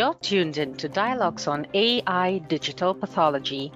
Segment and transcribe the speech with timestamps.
[0.00, 3.70] You're tuned in to Dialogues on AI Digital Pathology.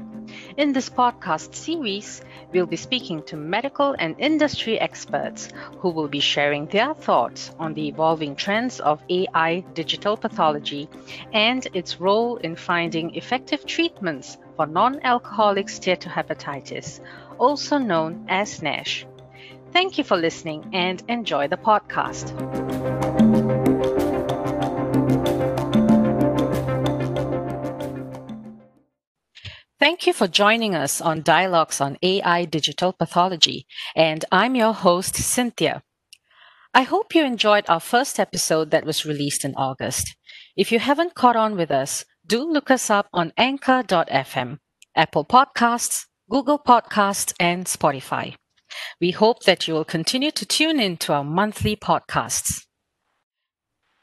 [0.56, 5.50] In this podcast series, we'll be speaking to medical and industry experts
[5.80, 10.88] who will be sharing their thoughts on the evolving trends of AI digital pathology
[11.34, 17.00] and its role in finding effective treatments for non alcoholic steatohepatitis,
[17.36, 19.04] also known as NASH.
[19.74, 22.63] Thank you for listening and enjoy the podcast.
[29.84, 35.14] Thank you for joining us on Dialogues on AI Digital Pathology, and I'm your host,
[35.14, 35.82] Cynthia.
[36.72, 40.16] I hope you enjoyed our first episode that was released in August.
[40.56, 44.56] If you haven't caught on with us, do look us up on anchor.fm,
[44.96, 48.36] Apple Podcasts, Google Podcasts, and Spotify.
[49.02, 52.64] We hope that you will continue to tune in to our monthly podcasts.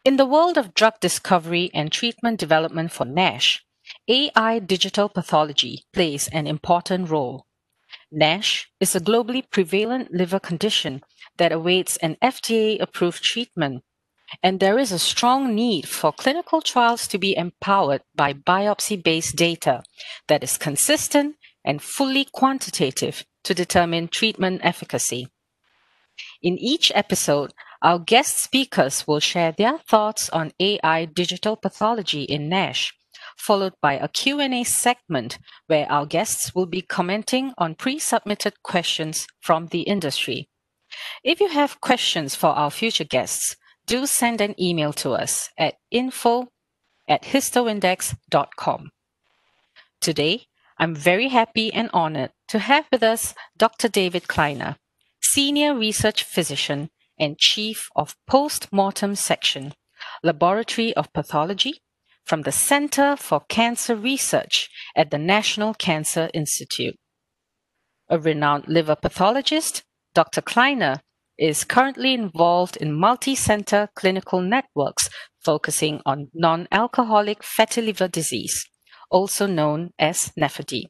[0.06, 3.64] In the world of drug discovery and treatment development for NASH,
[4.08, 7.46] AI digital pathology plays an important role.
[8.12, 11.02] NASH is a globally prevalent liver condition
[11.38, 13.84] that awaits an FDA approved treatment,
[14.42, 19.36] and there is a strong need for clinical trials to be empowered by biopsy based
[19.36, 19.84] data
[20.28, 25.28] that is consistent and fully quantitative to determine treatment efficacy.
[26.42, 32.50] In each episode, our guest speakers will share their thoughts on AI digital pathology in
[32.50, 32.94] NASH,
[33.42, 39.68] followed by a Q&A segment where our guests will be commenting on pre-submitted questions from
[39.68, 40.48] the industry.
[41.24, 43.56] If you have questions for our future guests,
[43.88, 46.50] do send an email to us at info
[47.08, 48.92] at histoindex.com.
[50.00, 50.46] Today,
[50.78, 53.88] I'm very happy and honored to have with us Dr.
[53.88, 54.78] David Kleiner,
[55.22, 56.90] Senior Research Physician
[57.20, 59.74] and Chief of Post-Mortem Section,
[60.24, 61.82] Laboratory of Pathology
[62.32, 66.96] from the Center for Cancer Research at the National Cancer Institute.
[68.08, 69.84] A renowned liver pathologist,
[70.16, 70.42] Dr.
[70.42, 71.02] Kleiner
[71.38, 75.10] is currently involved in multi-center clinical networks
[75.44, 78.66] focusing on non-alcoholic fatty liver disease
[79.10, 80.84] also known as NAFLD,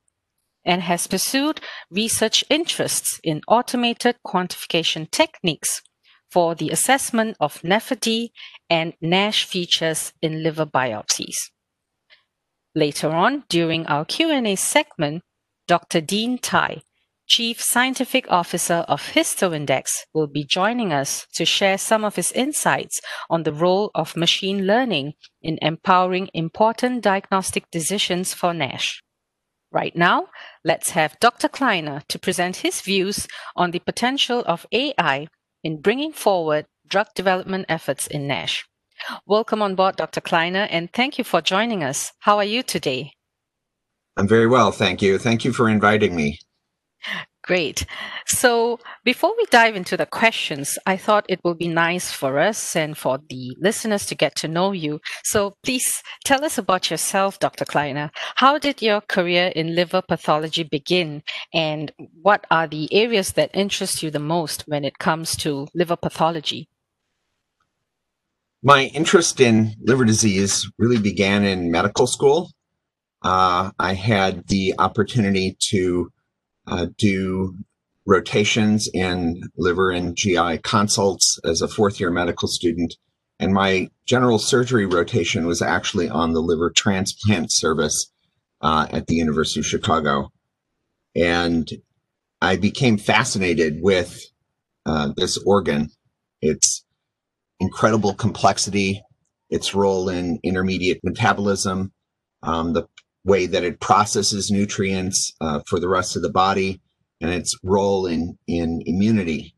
[0.63, 1.59] and has pursued
[1.90, 5.81] research interests in automated quantification techniques
[6.31, 8.30] for the assessment of NAFLD
[8.69, 11.36] and NASH features in liver biopsies.
[12.74, 15.24] Later on, during our Q&A segment,
[15.68, 16.00] Dr.
[16.00, 16.81] Dean Tai,
[17.28, 23.02] Chief Scientific Officer of HistoIndex, will be joining us to share some of his insights
[23.30, 29.02] on the role of machine learning in empowering important diagnostic decisions for NASH.
[29.72, 30.28] Right now,
[30.66, 31.48] let's have Dr.
[31.48, 35.28] Kleiner to present his views on the potential of AI
[35.64, 38.66] in bringing forward drug development efforts in NASH.
[39.26, 40.22] Welcome on board, Dr.
[40.22, 42.14] Kleiner, and thank you for joining us.
[42.20, 43.14] How are you today?
[44.18, 45.18] I'm very well, thank you.
[45.18, 46.40] Thank you for inviting me.
[47.44, 47.88] Great.
[48.28, 52.75] So before we dive into the questions, I thought it will be nice for us
[52.75, 55.02] and for the listeners to get to know you.
[55.24, 57.66] So please tell us about yourself, Dr.
[57.66, 58.12] Kleiner.
[58.35, 61.24] How did your career in liver pathology begin?
[61.51, 61.91] And
[62.22, 66.69] what are the areas that interest you the most when it comes to liver pathology?
[68.62, 72.51] My interest in liver disease really began in medical school.
[73.24, 76.12] Uh, I had the opportunity to
[76.72, 77.56] uh, do
[78.08, 82.96] rotations in liver and GI consults as a fourth year medical student.
[83.40, 88.12] And my general surgery rotation was actually on the liver transplant service
[88.62, 90.31] uh, at the University of Chicago.
[91.16, 91.70] And
[92.42, 94.24] I became fascinated with
[94.86, 95.90] uh, this organ,
[96.42, 96.84] its
[97.60, 99.04] incredible complexity,
[99.50, 101.92] its role in intermediate metabolism,
[102.42, 102.88] um, the
[103.24, 106.82] way that it processes nutrients uh, for the rest of the body
[107.20, 109.56] and its role in, in immunity.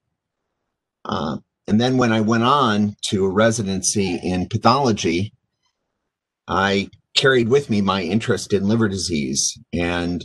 [1.05, 1.37] Uh,
[1.67, 5.33] and then when I went on to a residency in pathology,
[6.47, 10.23] I carried with me my interest in liver disease and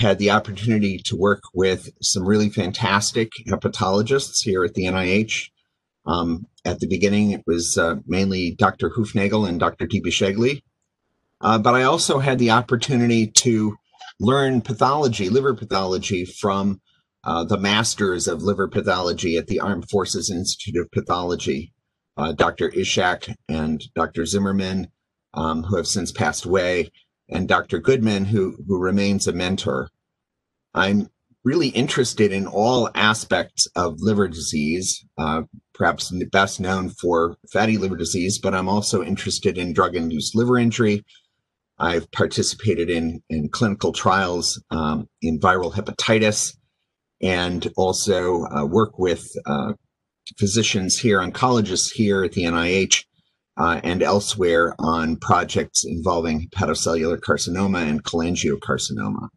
[0.00, 5.50] had the opportunity to work with some really fantastic hepatologists here at the NIH.
[6.06, 8.90] Um, at the beginning, it was uh, mainly Dr.
[8.90, 9.86] Hoofnagle and Dr.
[9.86, 10.62] Di Bisceglie.
[11.40, 13.76] Uh, but I also had the opportunity to
[14.18, 16.80] learn pathology, liver pathology, from
[17.24, 21.72] uh, the masters of liver pathology at the Armed Forces Institute of Pathology,
[22.16, 22.70] uh, Dr.
[22.70, 24.26] Ishak and Dr.
[24.26, 24.88] Zimmerman,
[25.34, 26.90] um, who have since passed away,
[27.28, 27.78] and Dr.
[27.78, 29.88] Goodman, who, who remains a mentor.
[30.74, 31.08] I'm
[31.44, 35.42] really interested in all aspects of liver disease, uh,
[35.74, 40.58] perhaps best known for fatty liver disease, but I'm also interested in drug induced liver
[40.58, 41.04] injury.
[41.80, 46.54] I've participated in, in clinical trials um, in viral hepatitis
[47.22, 49.72] and also uh, work with uh,
[50.38, 53.04] physicians here, oncologists here at the NIH
[53.56, 59.28] uh, and elsewhere on projects involving hepatocellular carcinoma and cholangiocarcinoma.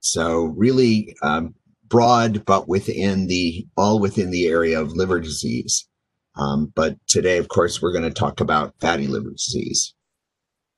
[0.00, 1.54] So really um,
[1.86, 5.88] broad, but within the all within the area of liver disease.
[6.36, 9.94] Um, but today, of course, we're going to talk about fatty liver disease.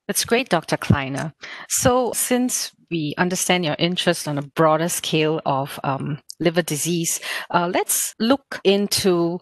[0.06, 0.76] That's great, Dr.
[0.76, 1.32] Kleiner.
[1.68, 7.20] So, since we understand your interest on a broader scale of um, liver disease,
[7.50, 9.38] uh, let's look into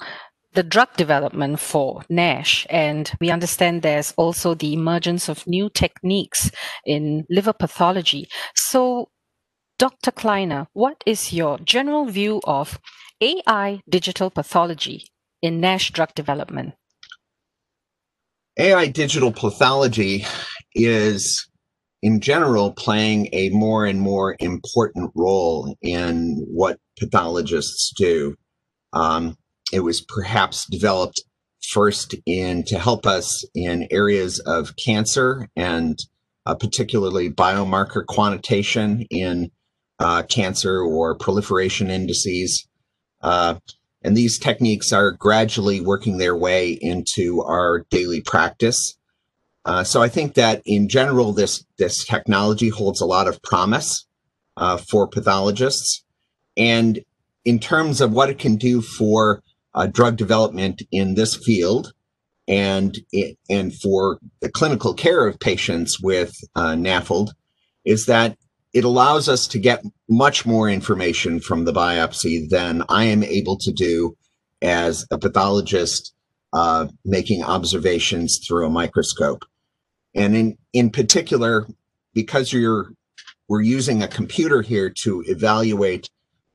[0.55, 2.67] the drug development for NASH.
[2.71, 6.51] And we understand there's also the emergence of new techniques
[6.87, 8.29] in liver pathology.
[8.55, 9.09] So,
[9.79, 10.13] Dr.
[10.13, 12.79] Kleiner, what is your general view of
[13.21, 15.07] AI digital pathology
[15.41, 16.75] in NASH drug development?
[18.59, 20.27] AI digital pathology
[20.75, 21.49] is,
[22.03, 28.35] in general, playing a more and more important role in what pathologists do.
[28.93, 29.37] Um,
[29.73, 31.23] it was perhaps developed
[31.63, 35.99] first in to help us in areas of cancer and
[36.45, 39.51] uh, particularly biomarker quantitation in
[39.99, 42.67] uh, cancer or proliferation indices.
[43.21, 43.55] Uh,
[44.03, 48.99] and these techniques are gradually working their way into our daily practice.
[49.65, 54.07] Uh, so I think that in general, this, this technology holds a lot of promise
[54.57, 56.05] uh, for pathologists.
[56.57, 57.01] And
[57.45, 59.43] in terms of what it can do for
[59.75, 61.93] uh, drug development in this field
[62.49, 67.31] and, it, and for the clinical care of patients with uh, NAFLD
[67.85, 68.37] is that
[68.73, 73.59] it allows us to get much more information from the biopsy than I am able
[73.59, 74.17] to do
[74.61, 76.15] as a pathologist
[76.53, 79.45] uh, making observations through a microscope.
[80.15, 81.67] And in, in particular,
[82.15, 82.93] because you're
[83.49, 86.09] we're using a computer here to evaluate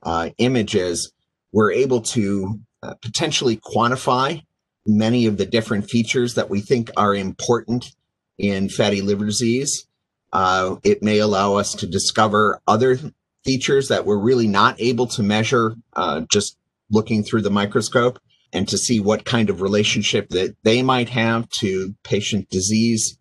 [0.03, 1.11] uh, images,
[1.51, 4.41] we're able to uh, potentially quantify
[4.85, 7.93] many of the different features that we think are important
[8.37, 9.87] in fatty liver disease.
[10.31, 12.97] Uh, it may allow us to discover other
[13.43, 16.57] features that we're really not able to measure uh, just
[16.89, 18.19] looking through the microscope
[18.53, 23.16] and to see what kind of relationship that they might have to patient disease.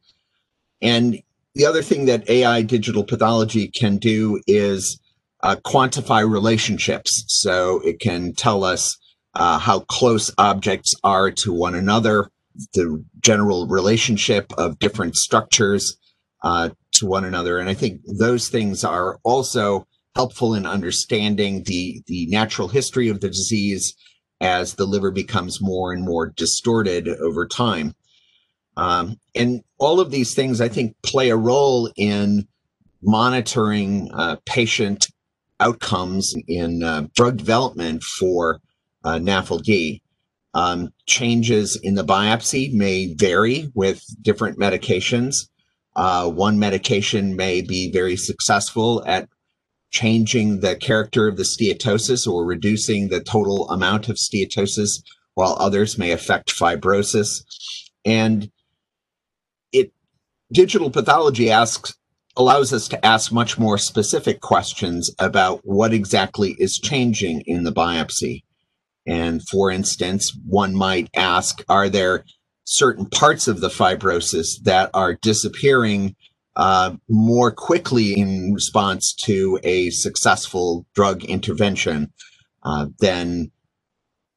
[0.82, 1.22] And
[1.54, 5.00] the other thing that AI digital pathology can do is
[5.42, 7.24] uh, quantify relationships.
[7.28, 8.96] So it can tell us
[9.34, 12.30] uh, how close objects are to one another,
[12.74, 15.96] the general relationship of different structures
[16.42, 17.58] uh, to one another.
[17.58, 23.20] And I think those things are also helpful in understanding the, the natural history of
[23.20, 23.94] the disease
[24.40, 27.94] as the liver becomes more and more distorted over time.
[28.76, 32.46] Um, and all of these things, I think, play a role in
[33.02, 35.08] monitoring uh, patient
[35.60, 38.60] outcomes in uh, drug development for
[39.04, 40.00] uh, NAFLD.
[40.54, 45.48] Um, changes in the biopsy may vary with different medications.
[45.94, 49.28] Uh, one medication may be very successful at
[49.90, 55.02] changing the character of the steatosis or reducing the total amount of steatosis,
[55.34, 57.42] while others may affect fibrosis.
[58.04, 58.50] And
[59.72, 59.92] it
[60.52, 61.94] digital pathology asks
[62.36, 67.72] allows us to ask much more specific questions about what exactly is changing in the
[67.72, 68.42] biopsy.
[69.06, 72.24] And for instance, one might ask, are there
[72.64, 76.16] certain parts of the fibrosis that are disappearing
[76.56, 82.12] uh, more quickly in response to a successful drug intervention
[82.64, 83.50] uh, than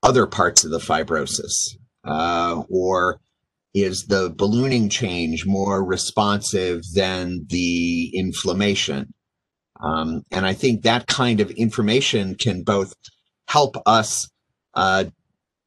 [0.04, 1.76] other parts of the fibrosis?
[2.06, 3.20] Uh, or
[3.74, 9.14] is the ballooning change more responsive than the inflammation?
[9.82, 12.94] Um, and I think that kind of information can both
[13.48, 14.30] help us
[14.74, 15.06] uh,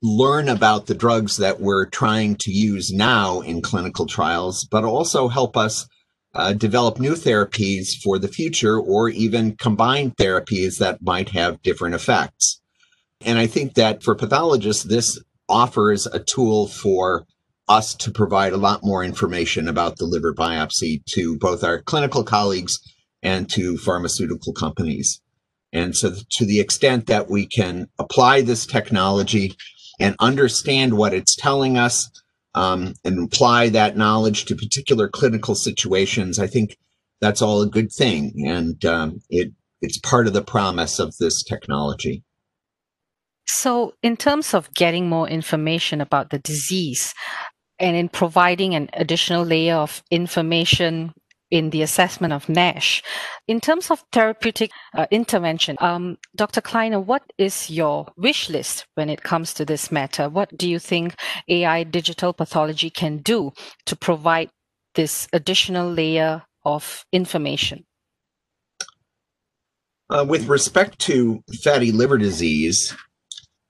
[0.02, 5.28] learn about the drugs that we're trying to use now in clinical trials, but also
[5.28, 5.86] help us
[6.34, 11.94] uh, develop new therapies for the future or even combine therapies that might have different
[11.94, 12.60] effects.
[13.20, 17.26] And I think that for pathologists, this offers a tool for
[17.68, 22.24] us to provide a lot more information about the liver biopsy to both our clinical
[22.24, 22.78] colleagues
[23.22, 25.20] and to pharmaceutical companies.
[25.72, 29.56] And so to the extent that we can apply this technology
[30.00, 32.10] and understand what it's telling us
[32.54, 36.76] um, and apply that knowledge to particular clinical situations, I think
[37.20, 38.44] that's all a good thing.
[38.46, 42.22] And um, it it's part of the promise of this technology.
[43.46, 47.12] So, in terms of getting more information about the disease
[47.82, 51.12] and in providing an additional layer of information
[51.50, 53.02] in the assessment of NASH.
[53.46, 56.62] In terms of therapeutic uh, intervention, um, Dr.
[56.62, 60.30] Kleiner, what is your wish list when it comes to this matter?
[60.30, 61.14] What do you think
[61.48, 63.52] AI digital pathology can do
[63.84, 64.48] to provide
[64.94, 67.84] this additional layer of information?
[70.08, 72.94] Uh, with respect to fatty liver disease,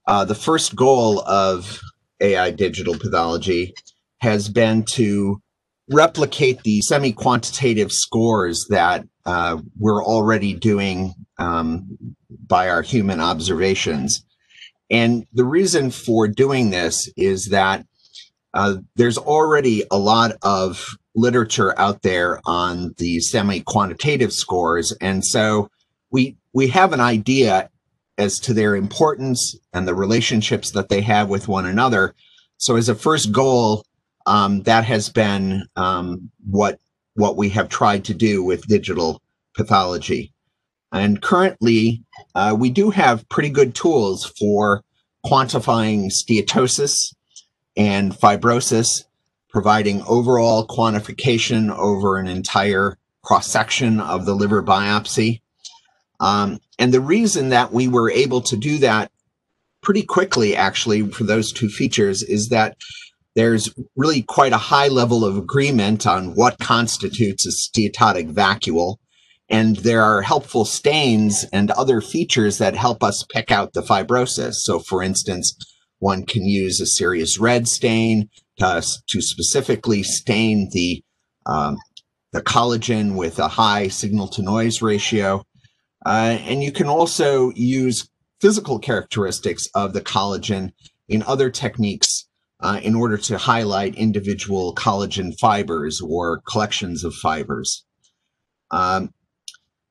[0.06, 1.80] uh, the first goal of
[2.20, 3.74] AI digital pathology
[4.22, 5.42] has been to
[5.90, 11.98] replicate the semi-quantitative scores that uh, we're already doing um,
[12.46, 14.24] by our human observations.
[14.90, 17.84] And the reason for doing this is that
[18.54, 24.96] uh, there's already a lot of literature out there on the semi-quantitative scores.
[25.00, 25.68] And so
[26.10, 27.70] we, we have an idea
[28.18, 32.14] as to their importance and the relationships that they have with one another.
[32.58, 33.84] So as a first goal,
[34.26, 36.78] um, that has been um, what
[37.14, 39.20] what we have tried to do with digital
[39.54, 40.32] pathology.
[40.92, 42.02] And currently,
[42.34, 44.82] uh, we do have pretty good tools for
[45.24, 47.14] quantifying steatosis
[47.76, 49.04] and fibrosis,
[49.48, 55.40] providing overall quantification over an entire cross section of the liver biopsy.
[56.20, 59.10] Um, and the reason that we were able to do that
[59.82, 62.76] pretty quickly, actually, for those two features is that
[63.34, 68.96] there's really quite a high level of agreement on what constitutes a steatotic vacuole.
[69.48, 74.54] And there are helpful stains and other features that help us pick out the fibrosis.
[74.54, 75.54] So for instance,
[75.98, 81.02] one can use a Sirius red stain to, to specifically stain the,
[81.46, 81.76] um,
[82.32, 85.44] the collagen with a high signal to noise ratio.
[86.04, 88.08] Uh, and you can also use
[88.40, 90.72] physical characteristics of the collagen
[91.08, 92.21] in other techniques
[92.62, 97.84] uh, in order to highlight individual collagen fibers or collections of fibers.
[98.70, 99.10] Um,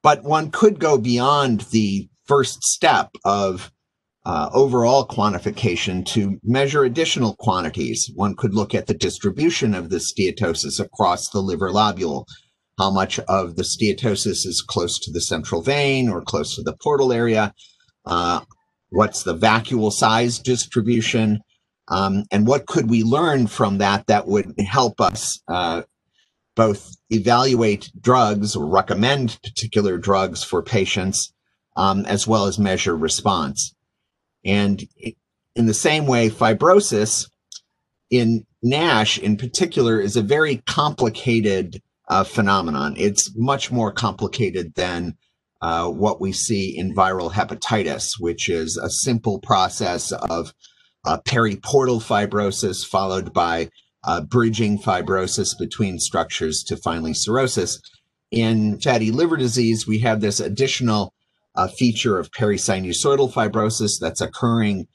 [0.02, 3.72] but one could go beyond the first step of
[4.24, 8.10] uh, overall quantification to measure additional quantities.
[8.16, 12.26] One could look at the distribution of the steatosis across the liver lobule,
[12.78, 16.78] how much of the steatosis is close to the central vein or close to the
[16.82, 17.54] portal area,
[18.06, 18.42] uh,
[18.90, 21.42] what's the vacuole size distribution,
[21.92, 25.82] um, and what could we learn from that that would help us uh,
[26.56, 31.34] both evaluate drugs or recommend particular drugs for patients,
[31.76, 33.76] um, as well as measure response.
[34.46, 34.84] And
[35.56, 37.30] in the same way, fibrosis
[38.10, 42.96] in NASH in particular is a very complicated uh, phenomenon.
[42.98, 45.18] It's much more complicated than
[45.62, 50.54] uh, what we see in viral hepatitis, which is a simple process of
[51.06, 53.70] uh, periportal fibrosis, followed by
[54.04, 57.80] uh, bridging fibrosis between structures to finally cirrhosis.
[58.32, 61.14] In fatty liver disease, we have this additional
[61.56, 64.88] uh, feature of perisinusoidal fibrosis that's occurring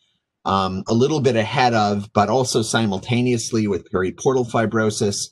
[0.44, 5.30] um, a little bit ahead of, but also simultaneously with periportal fibrosis.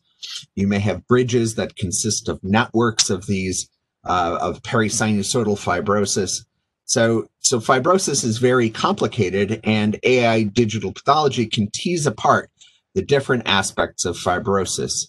[0.54, 3.68] You may have bridges that consist of networks of these,
[4.04, 6.44] uh, of perisinusoidal fibrosis.
[6.84, 12.50] So, so fibrosis is very complicated and AI digital pathology can tease apart
[12.94, 15.08] the different aspects of fibrosis.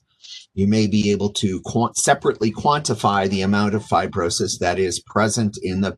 [0.54, 5.58] You may be able to quant separately quantify the amount of fibrosis that is present
[5.62, 5.98] in the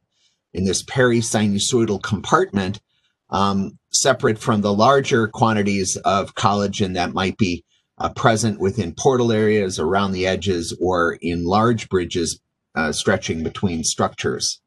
[0.53, 2.79] in this perisinusoidal compartment,
[3.29, 7.63] um, separate from the larger quantities of collagen that might be
[7.99, 12.39] uh, present within portal areas, around the edges, or in large bridges
[12.75, 14.59] uh, stretching between structures.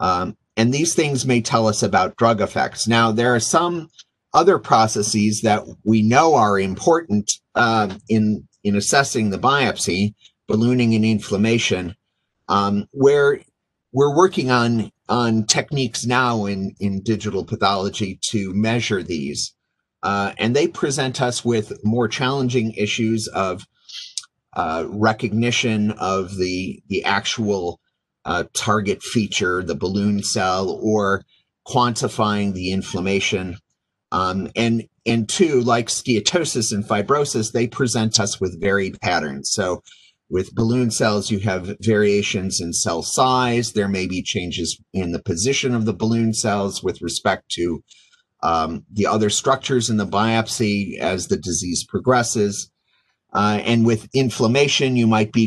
[0.00, 2.88] Um, and these things may tell us about drug effects.
[2.88, 3.88] Now, there are some
[4.32, 10.14] other processes that we know are important uh, in in assessing the biopsy,
[10.48, 11.94] ballooning and inflammation,
[12.48, 13.40] um, where
[13.92, 19.54] we're working on on techniques now in in digital pathology to measure these,
[20.02, 23.66] uh, and they present us with more challenging issues of
[24.54, 27.80] uh, recognition of the the actual
[28.26, 31.22] uh, target feature, the balloon cell, or
[31.66, 33.56] quantifying the inflammation.
[34.12, 39.50] Um, and and two, like steatosis and fibrosis, they present us with varied patterns.
[39.52, 39.82] So
[40.28, 43.72] with balloon cells, you have variations in cell size.
[43.72, 47.84] There may be changes in the position of the balloon cells with respect to
[48.42, 52.70] um, the other structures in the biopsy as the disease progresses.
[53.32, 55.46] Uh, and with inflammation, you might be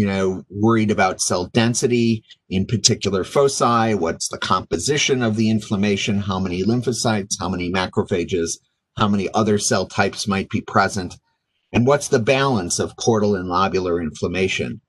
[0.00, 6.20] you know, worried about cell density in particular foci, what's the composition of the inflammation,
[6.20, 8.52] how many lymphocytes, how many macrophages,
[8.96, 11.16] how many other cell types might be present,
[11.70, 14.80] and what's the balance of portal and lobular inflammation.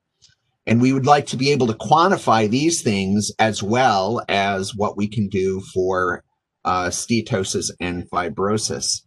[0.66, 4.96] And we would like to be able to quantify these things as well as what
[4.96, 6.24] we can do for
[6.64, 9.02] uh, steatosis and fibrosis.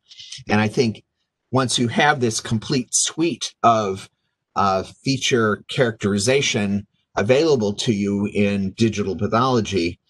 [0.51, 1.03] And I think
[1.51, 4.11] once you have this complete suite of
[4.57, 10.01] uh, feature characterization available to you in digital pathology,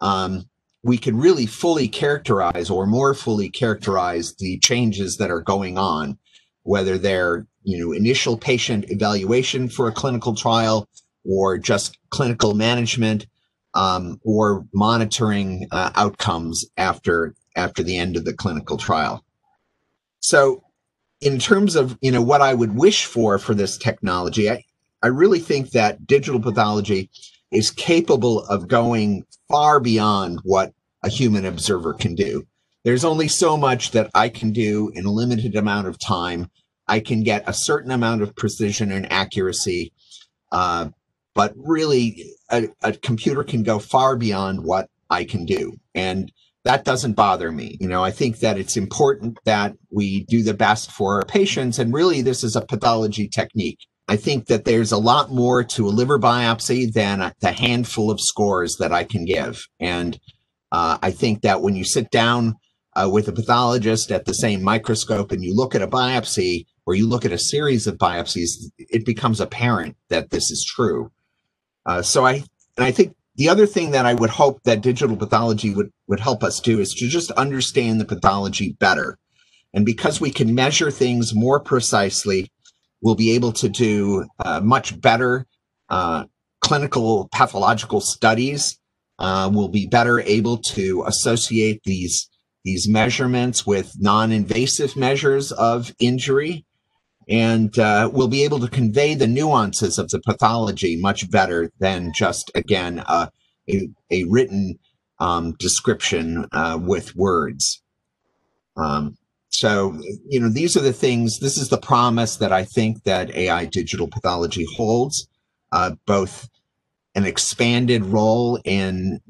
[0.00, 0.44] um,
[0.82, 6.18] we can really fully characterize or more fully characterize the changes that are going on,
[6.62, 10.88] whether they're you know initial patient evaluation for a clinical trial
[11.24, 13.26] or just clinical management
[13.74, 19.24] um, or monitoring uh, outcomes after after the end of the clinical trial.
[20.20, 20.63] So
[21.24, 24.62] in terms of you know what I would wish for for this technology, I,
[25.02, 27.10] I really think that digital pathology
[27.50, 32.46] is capable of going far beyond what a human observer can do.
[32.84, 36.50] There's only so much that I can do in a limited amount of time.
[36.86, 39.92] I can get a certain amount of precision and accuracy,
[40.52, 40.90] uh,
[41.34, 45.78] but really, a, a computer can go far beyond what I can do.
[45.94, 46.30] And
[46.64, 47.76] that doesn't bother me.
[47.80, 51.78] You know, I think that it's important that we do the best for our patients.
[51.78, 53.78] And really, this is a pathology technique.
[54.08, 58.20] I think that there's a lot more to a liver biopsy than the handful of
[58.20, 59.66] scores that I can give.
[59.78, 60.18] And
[60.72, 62.54] uh, I think that when you sit down
[62.96, 66.94] uh, with a pathologist at the same microscope and you look at a biopsy or
[66.94, 71.10] you look at a series of biopsies, it becomes apparent that this is true.
[71.86, 72.44] Uh, so I,
[72.76, 76.20] and I think the other thing that I would hope that digital pathology would, would
[76.20, 79.18] help us do is to just understand the pathology better.
[79.72, 82.50] And because we can measure things more precisely,
[83.00, 85.46] we'll be able to do uh, much better
[85.88, 86.24] uh,
[86.60, 88.78] clinical pathological studies.
[89.18, 92.28] Uh, we'll be better able to associate these,
[92.64, 96.64] these measurements with non-invasive measures of injury
[97.28, 102.12] and uh, we'll be able to convey the nuances of the pathology much better than
[102.12, 103.28] just again uh,
[103.68, 104.78] a, a written
[105.20, 107.82] um, description uh, with words.
[108.76, 109.16] Um,
[109.54, 109.96] so
[110.28, 113.64] you know these are the things this is the promise that i think that ai
[113.64, 115.28] digital pathology holds
[115.70, 116.48] uh, both
[117.14, 119.20] an expanded role in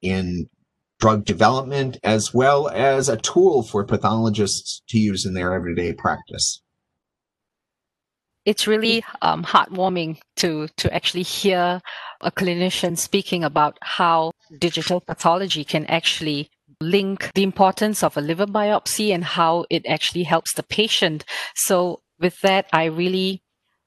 [0.00, 0.48] in
[1.00, 6.61] drug development as well as a tool for pathologists to use in their everyday practice
[8.44, 11.80] it's really um, heartwarming to to actually hear
[12.20, 16.50] a clinician speaking about how digital pathology can actually
[16.80, 21.24] link the importance of a liver biopsy and how it actually helps the patient.
[21.54, 23.42] So with that, I really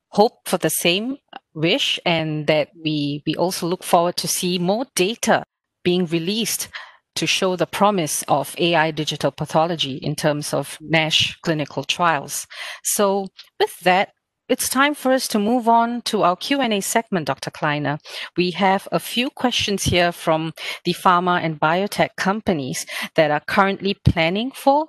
[0.10, 1.18] hope for the same
[1.54, 5.44] wish and that we we also look forward to see more data
[5.84, 6.70] being released
[7.16, 12.46] to show the promise of AI digital pathology in terms of NASH clinical trials.
[12.84, 14.12] So with that,
[14.48, 17.50] it's time for us to move on to our Q&A segment, Dr.
[17.50, 17.98] Kleiner.
[18.38, 20.54] We have a few questions here from
[20.84, 24.88] the pharma and biotech companies that are currently planning for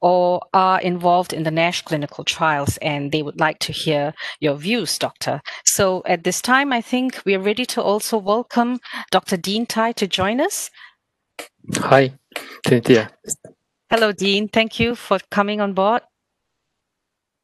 [0.00, 4.56] or are involved in the NASH clinical trials, and they would like to hear your
[4.56, 5.40] views, Doctor.
[5.64, 9.36] So at this time, I think we're ready to also welcome Dr.
[9.36, 10.70] Dean Tai to join us.
[11.76, 12.12] Hi,
[12.66, 13.10] Cynthia.
[13.90, 14.48] Hello, Dean.
[14.48, 16.02] Thank you for coming on board.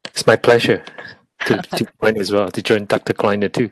[0.04, 0.84] It's my pleasure
[1.46, 3.12] to, to join as well, to join Dr.
[3.12, 3.70] Kleiner too.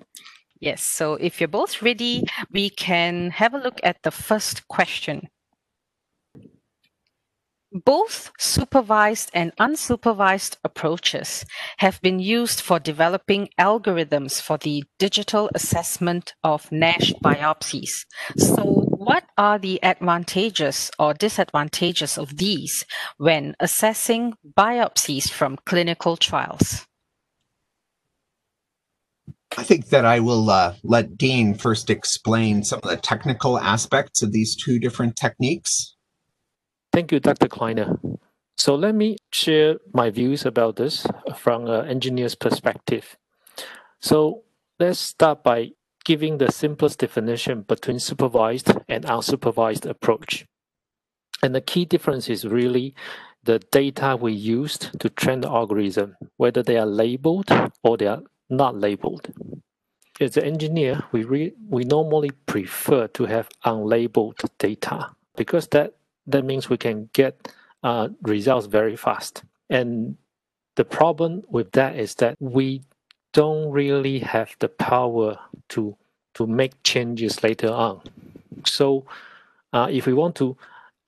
[0.61, 5.29] Yes, so if you're both ready, we can have a look at the first question.
[7.85, 11.44] Both supervised and unsupervised approaches
[11.79, 17.90] have been used for developing algorithms for the digital assessment of NASH biopsies.
[18.38, 22.87] So what are the advantages or disadvantages of these
[23.18, 26.87] when assessing biopsies from clinical trials?
[29.59, 34.23] I think that I will uh, let Dean first explain some of the technical aspects
[34.23, 35.97] of these two different techniques.
[36.92, 37.49] Thank you, Dr.
[37.49, 37.99] Kleiner.
[38.59, 43.16] So let me share my views about this from an engineer's perspective.
[44.01, 44.42] So
[44.79, 45.71] let's start by
[46.05, 50.47] giving the simplest definition between supervised and unsupervised approach.
[51.42, 52.95] And the key difference is really
[53.42, 57.51] the data we used to train the algorithm, whether they are labeled
[57.83, 59.28] or they are not labeled.
[60.20, 65.94] As an engineer, we, re, we normally prefer to have unlabeled data because that,
[66.26, 69.42] that means we can get uh, results very fast.
[69.68, 70.16] And
[70.76, 72.82] the problem with that is that we
[73.32, 75.38] don't really have the power
[75.70, 75.96] to
[76.37, 78.00] to make changes later on.
[78.66, 79.06] So
[79.72, 80.56] uh, if we want to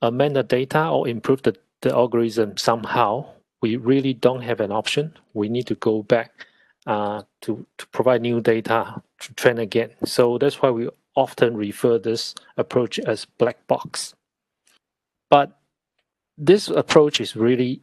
[0.01, 3.27] amend the data or improve the, the algorithm somehow,
[3.61, 5.15] we really don't have an option.
[5.35, 6.47] We need to go back
[6.89, 9.91] uh, to, to provide new data to train again.
[10.05, 14.15] So that's why we often refer this approach as black box.
[15.29, 15.59] But
[16.39, 17.83] this approach is really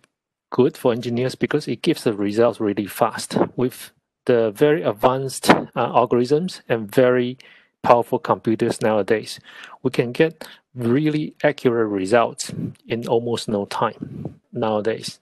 [0.49, 3.91] good for engineers because it gives the results really fast with
[4.25, 7.37] the very advanced uh, algorithms and very
[7.83, 9.39] powerful computers nowadays.
[9.83, 12.51] We can get really accurate results
[12.87, 15.19] in almost no time nowadays.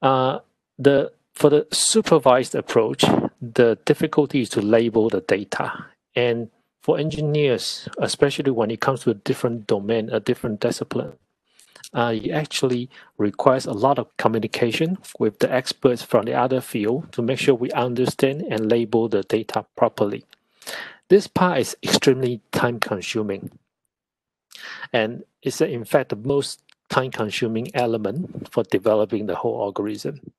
[0.00, 0.38] Uh,
[0.78, 3.04] the for the supervised approach,
[3.40, 5.86] the difficulty is to label the data.
[6.14, 6.50] And
[6.82, 11.14] for engineers, especially when it comes to a different domain, a different discipline,
[11.94, 17.12] uh, it actually requires a lot of communication with the experts from the other field
[17.12, 20.24] to make sure we understand and label the data properly.
[21.08, 23.50] This part is extremely time consuming.
[24.92, 30.32] And it's in fact the most time consuming element for developing the whole algorithm.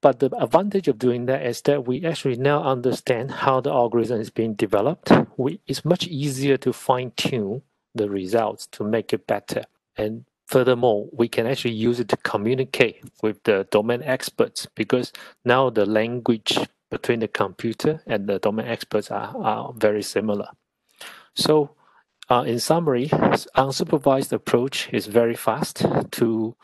[0.00, 4.20] But the advantage of doing that is that we actually now understand how the algorithm
[4.20, 5.10] is being developed.
[5.36, 7.62] We, it's much easier to fine tune
[7.94, 9.64] the results to make it better.
[9.96, 15.12] And furthermore, we can actually use it to communicate with the domain experts because
[15.44, 16.58] now the language
[16.90, 20.48] between the computer and the domain experts are, are very similar.
[21.34, 21.70] So
[22.30, 26.56] uh, in summary, unsupervised approach is very fast to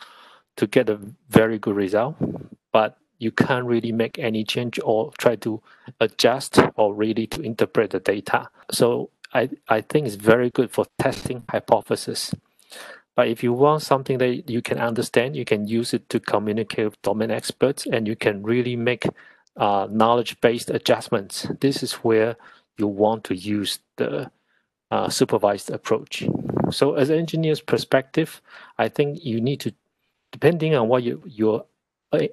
[0.57, 2.14] to get a very good result,
[2.73, 5.62] but you can't really make any change or try to
[6.00, 8.48] adjust or really to interpret the data.
[8.70, 12.35] So I, I think it's very good for testing hypothesis.
[13.16, 16.87] But if you want something that you can understand, you can use it to communicate
[16.87, 19.07] with domain experts and you can really make
[19.57, 21.46] uh, knowledge-based adjustments.
[21.61, 22.37] This is where
[22.77, 24.31] you want to use the
[24.90, 26.24] uh, supervised approach.
[26.70, 28.42] So as an engineer's perspective,
[28.79, 29.72] I think you need to,
[30.33, 31.66] depending on what you, your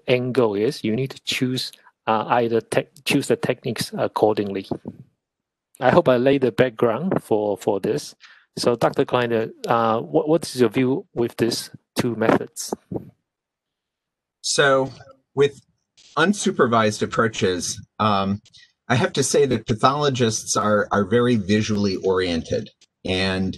[0.08, 1.72] angle is, you need to choose
[2.08, 2.62] uh, either
[3.06, 4.68] choose the techniques accordingly.
[5.80, 8.16] I hope I laid the background for, for this.
[8.58, 9.06] So Dr.
[9.06, 12.74] Kleiner, uh, what, what's your view with these two methods?
[14.42, 14.92] So
[15.36, 15.62] with
[16.18, 18.42] unsupervised approaches, um,
[18.90, 22.70] I have to say that pathologists are, are very visually oriented.
[23.06, 23.58] And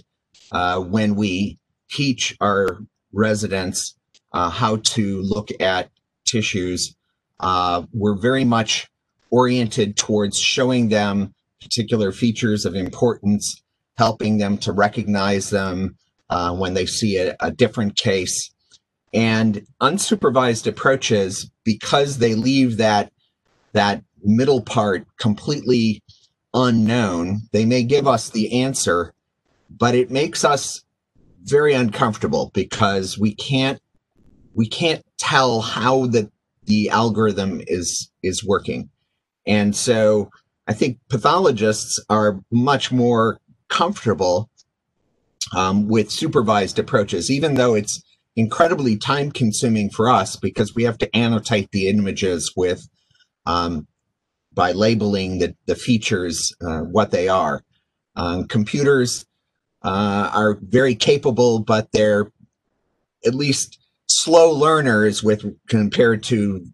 [0.52, 1.58] uh, when we
[1.90, 2.78] teach our
[3.12, 3.96] residents
[4.32, 5.90] uh, how to look at
[6.24, 6.94] tissues,
[7.40, 8.88] uh, we're very much
[9.30, 13.62] oriented towards showing them particular features of importance,
[13.96, 15.96] helping them to recognize them
[16.30, 18.50] uh, when they see a, a different case.
[19.12, 23.12] And unsupervised approaches, because they leave that
[23.72, 26.02] that middle part completely
[26.52, 29.12] unknown, they may give us the answer,
[29.68, 30.84] but it makes us
[31.42, 33.80] very uncomfortable because we can't
[34.54, 36.30] we can't tell how the
[36.66, 38.88] the algorithm is is working.
[39.46, 40.30] And so
[40.66, 43.38] I think pathologists are much more
[43.68, 44.48] comfortable
[45.54, 48.02] um, with supervised approaches, even though it's
[48.36, 52.88] incredibly time consuming for us because we have to annotate the images with
[53.46, 53.86] um,
[54.52, 57.62] by labeling the, the features uh, what they are.
[58.16, 59.26] Um, computers
[59.82, 62.32] uh, are very capable, but they're
[63.26, 66.66] at least slow learners with compared to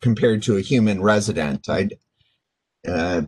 [0.00, 1.68] compared to a human resident.
[1.68, 1.88] I
[2.86, 3.22] uh,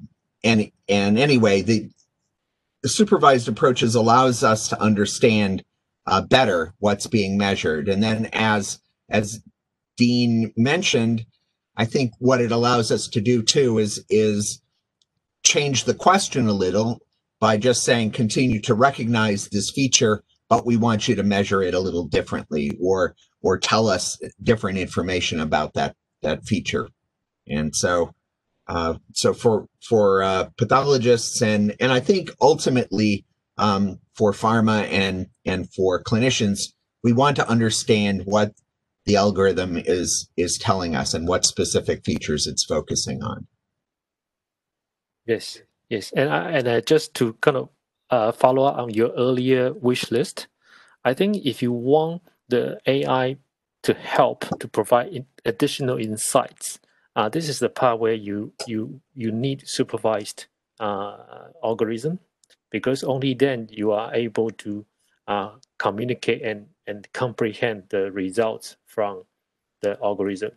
[0.44, 1.90] and and anyway, the,
[2.82, 5.64] the supervised approaches allows us to understand
[6.06, 7.88] uh, better what's being measured.
[7.88, 9.40] And then as, as
[9.96, 11.26] Dean mentioned,
[11.76, 14.62] I think what it allows us to do too is, is
[15.42, 17.00] change the question a little
[17.40, 21.74] by just saying continue to recognize this feature, but we want you to measure it
[21.74, 23.14] a little differently or,
[23.46, 26.88] or tell us different information about that, that feature.
[27.46, 28.12] And so,
[28.66, 33.24] uh, so for, for uh, pathologists and, and I think ultimately
[33.58, 38.52] um, for pharma and and for clinicians, we want to understand what
[39.04, 43.46] the algorithm is is telling us and what specific features it's focusing on.
[45.26, 47.68] Yes, yes, and I, and just to kind of
[48.10, 50.48] uh, follow up on your earlier wish list,
[51.04, 53.36] I think if you want the AI
[53.82, 56.80] to help to provide additional insights,
[57.16, 60.46] uh, this is the part where you you you need supervised
[60.80, 62.18] uh, algorithm
[62.70, 64.84] because only then you are able to
[65.28, 69.24] uh, communicate and, and comprehend the results from
[69.82, 70.52] the algorithm.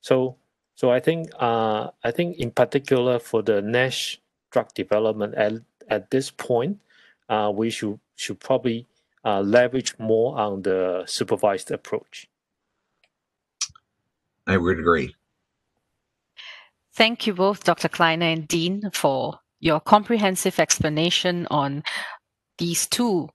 [0.00, 0.36] So
[0.76, 4.20] So I think uh, I think in particular for the NASH
[4.52, 5.54] drug development at
[5.88, 6.78] at this point,
[7.28, 8.86] uh, we should should probably
[9.26, 12.28] uh, leverage more on the supervised approach.
[14.46, 15.14] I would agree.
[16.94, 17.88] Thank you both, Dr.
[17.88, 21.82] Kleiner and Dean, for your comprehensive explanation on
[22.58, 23.28] these two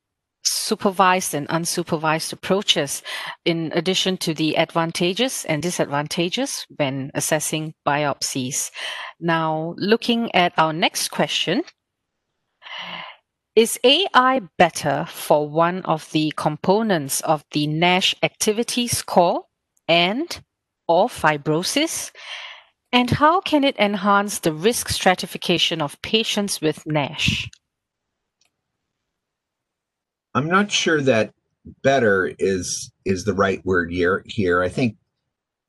[0.43, 3.03] supervised and unsupervised approaches,
[3.45, 8.71] in addition to the advantages and disadvantages when assessing biopsies.
[9.19, 11.61] Now, looking at our next question,
[13.55, 19.45] is AI better for one of the components of the NASH activity score
[19.87, 20.41] and
[20.87, 22.11] or fibrosis?
[22.93, 27.49] And how can it enhance the risk stratification of patients with NASH?
[30.33, 31.33] I'm not sure that
[31.83, 34.23] better is is the right word here.
[34.25, 34.95] Here, I think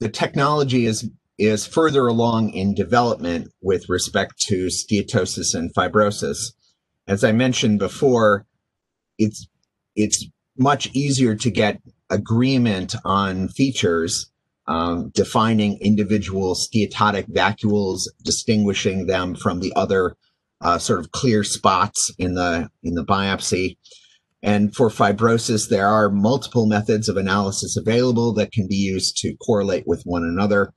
[0.00, 6.52] the technology is is further along in development with respect to steatosis and fibrosis.
[7.06, 8.46] As I mentioned before,
[9.18, 9.46] it's
[9.94, 14.30] it's much easier to get agreement on features
[14.66, 20.16] um, defining individual steatotic vacuoles, distinguishing them from the other
[20.60, 23.76] uh, sort of clear spots in the in the biopsy.
[24.44, 29.36] And for fibrosis, there are multiple methods of analysis available that can be used to
[29.36, 30.72] correlate with one another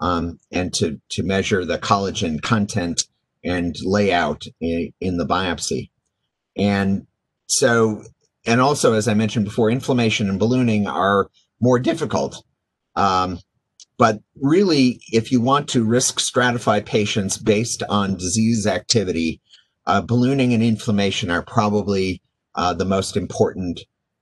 [0.00, 3.04] um, and to, to measure the collagen content
[3.44, 5.90] and layout in, in the biopsy.
[6.56, 7.06] And
[7.46, 8.02] so,
[8.46, 11.28] and also, as I mentioned before, inflammation and ballooning are
[11.60, 12.42] more difficult.
[12.96, 13.38] Um,
[13.96, 19.40] but really, if you want to risk stratify patients based on disease activity,
[19.86, 22.20] uh, ballooning and inflammation are probably
[22.54, 23.80] uh, the most important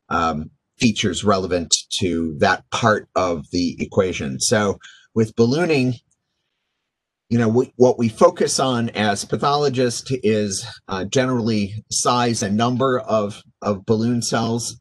[0.09, 4.41] um, features relevant to that part of the equation.
[4.41, 4.79] So
[5.15, 5.95] with ballooning,
[7.33, 13.01] you know, we, what we focus on as pathologists is uh, generally size and number
[13.01, 14.79] of, of balloon cells,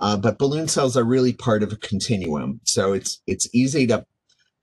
[0.00, 2.60] uh, but balloon cells are really part of a continuum.
[2.64, 4.04] So it's it's easy to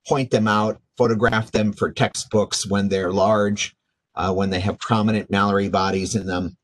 [0.05, 3.73] point them out, photograph them for textbooks when they're large,
[4.15, 6.57] uh, when they have prominent Mallory bodies in them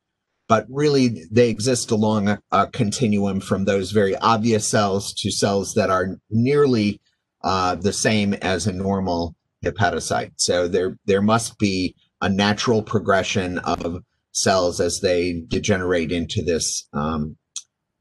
[0.47, 5.73] but really they exist along a, a, continuum from those very obvious cells to cells
[5.73, 7.01] that are nearly
[7.43, 9.35] uh, the same as a normal
[9.65, 10.31] hepatocyte.
[10.37, 16.87] So there there must be a natural progression of cells as they degenerate into this
[16.93, 17.37] um,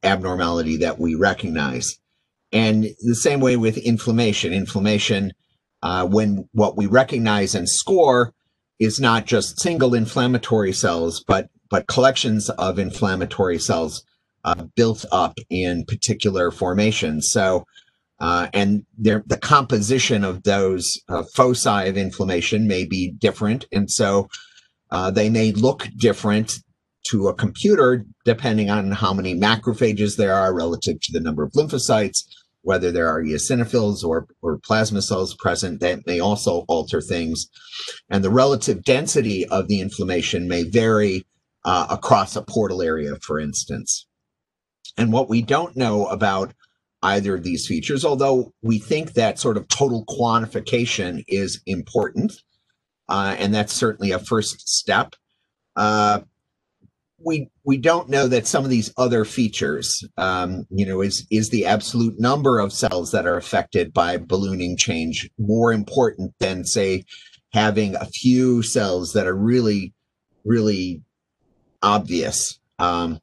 [0.02, 1.98] abnormality that we recognize.
[2.52, 4.52] And the same way with inflammation.
[4.52, 5.32] Inflammation,
[5.82, 8.32] uh, when what we recognize and score
[8.78, 14.04] is not just single inflammatory cells, but but collections of inflammatory cells
[14.44, 17.30] uh, built up in particular formations.
[17.30, 17.66] So,
[18.20, 23.66] uh, and the composition of those uh, foci of inflammation may be different.
[23.72, 24.28] And so
[24.90, 26.60] uh, they may look different
[27.08, 31.52] to a computer depending on how many macrophages there are relative to the number of
[31.52, 32.24] lymphocytes,
[32.62, 37.46] whether there are eosinophils or, or plasma cells present that may also alter things.
[38.08, 41.26] And the relative density of the inflammation may vary
[41.64, 44.06] uh, across a portal area, for instance.
[44.96, 46.54] And what we don't know about
[47.04, 52.32] either of these features, although we think that sort of total quantification is important,
[53.08, 55.14] uh, and that's certainly a first step.
[55.76, 56.20] Uh,
[57.18, 61.50] we we don't know that some of these other features, um, you know, is is
[61.50, 67.04] the absolute number of cells that are affected by ballooning change more important than say
[67.52, 69.92] having a few cells that are really
[70.44, 71.02] really
[71.82, 72.58] obvious.
[72.78, 73.20] Um,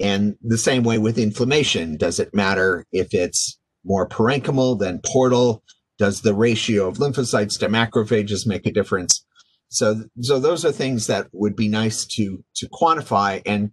[0.00, 1.96] and the same way with inflammation.
[1.96, 5.62] Does it matter if it's more parenchymal than portal?
[5.98, 9.24] Does the ratio of lymphocytes to macrophages make a difference?
[9.68, 13.72] So, so those are things that would be nice to to quantify and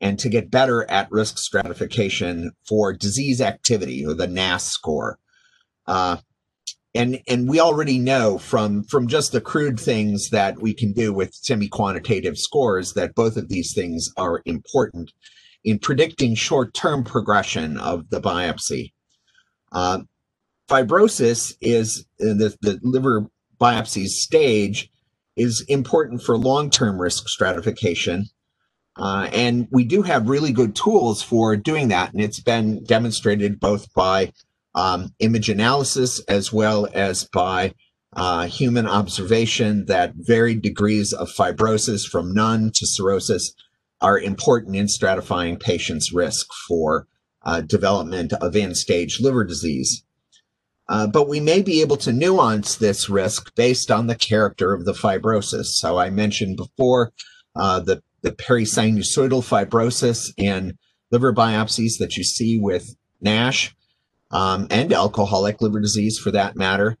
[0.00, 5.18] and to get better at risk stratification for disease activity or the NAS score.
[5.86, 6.16] Uh,
[6.94, 11.12] and and we already know from from just the crude things that we can do
[11.12, 15.12] with semi-quantitative scores that both of these things are important
[15.64, 18.92] in predicting short-term progression of the biopsy.
[19.70, 20.00] Uh,
[20.68, 23.26] fibrosis is the, the liver
[23.60, 24.90] biopsy stage
[25.36, 28.26] is important for long-term risk stratification.
[28.96, 32.12] Uh, and we do have really good tools for doing that.
[32.12, 34.32] And it's been demonstrated both by
[34.74, 37.72] um, image analysis as well as by
[38.14, 43.54] uh, human observation that varied degrees of fibrosis from none to cirrhosis
[44.02, 47.06] are important in stratifying patients' risk for
[47.44, 50.04] uh, development of end-stage liver disease.
[50.88, 54.84] Uh, but we may be able to nuance this risk based on the character of
[54.84, 55.66] the fibrosis.
[55.66, 57.12] So I mentioned before
[57.56, 60.76] uh, the, the perisinusoidal fibrosis in
[61.10, 63.74] liver biopsies that you see with NASH
[64.30, 66.98] um, and alcoholic liver disease for that matter.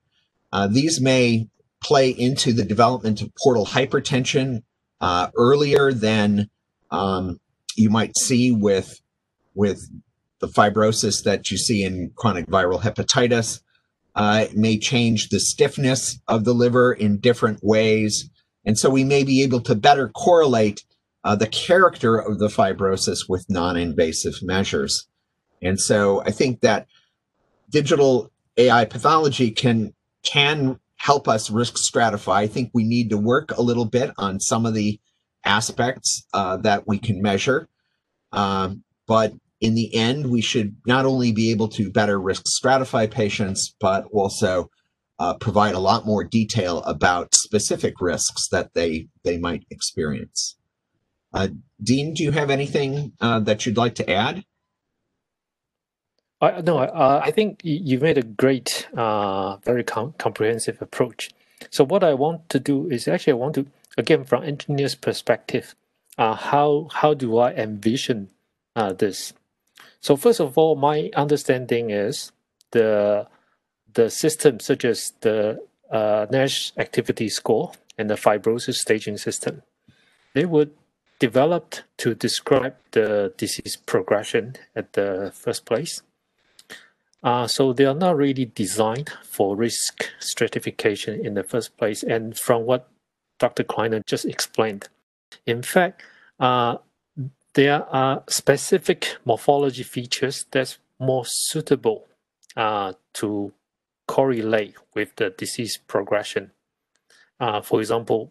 [0.52, 1.48] Uh, these may
[1.82, 4.62] play into the development of portal hypertension
[5.00, 6.48] uh, earlier than
[6.92, 7.40] um,
[7.74, 9.00] you might see with
[9.54, 9.82] with
[10.40, 13.60] the fibrosis that you see in chronic viral hepatitis.
[14.14, 18.28] Uh, it may change the stiffness of the liver in different ways.
[18.64, 20.84] And so we may be able to better correlate
[21.24, 25.06] uh, the character of the fibrosis with non-invasive measures.
[25.62, 26.86] And so I think that
[27.70, 32.34] digital AI pathology can can help us risk stratify.
[32.34, 35.00] I think we need to work a little bit on some of the
[35.44, 37.68] aspects uh, that we can measure.
[38.32, 43.10] Um, but in the end, we should not only be able to better risk stratify
[43.10, 44.70] patients, but also
[45.18, 50.56] uh, provide a lot more detail about specific risks that they, they might experience.
[51.32, 51.48] Uh,
[51.82, 54.44] Dean, do you have anything uh, that you'd like to add?
[56.40, 61.30] I, no, uh, I think you've made a great, uh, very com comprehensive approach.
[61.70, 65.74] So what I want to do is actually I want to again from engineer's perspective,
[66.18, 68.30] uh, how how do I envision
[68.76, 69.32] uh, this?
[70.00, 72.32] So first of all, my understanding is
[72.72, 73.26] the
[73.94, 79.62] the system such as the uh, Nash activity score and the fibrosis staging system,
[80.34, 80.68] they were
[81.18, 86.02] developed to describe the disease progression at the first place.
[87.22, 92.02] Uh, so they are not really designed for risk stratification in the first place.
[92.02, 92.88] And from what
[93.42, 93.64] Dr.
[93.64, 94.88] Kleiner just explained.
[95.46, 96.00] In fact,
[96.38, 96.76] uh,
[97.54, 102.06] there are specific morphology features that's more suitable
[102.56, 103.52] uh, to
[104.06, 106.52] correlate with the disease progression.
[107.40, 108.30] Uh, for example,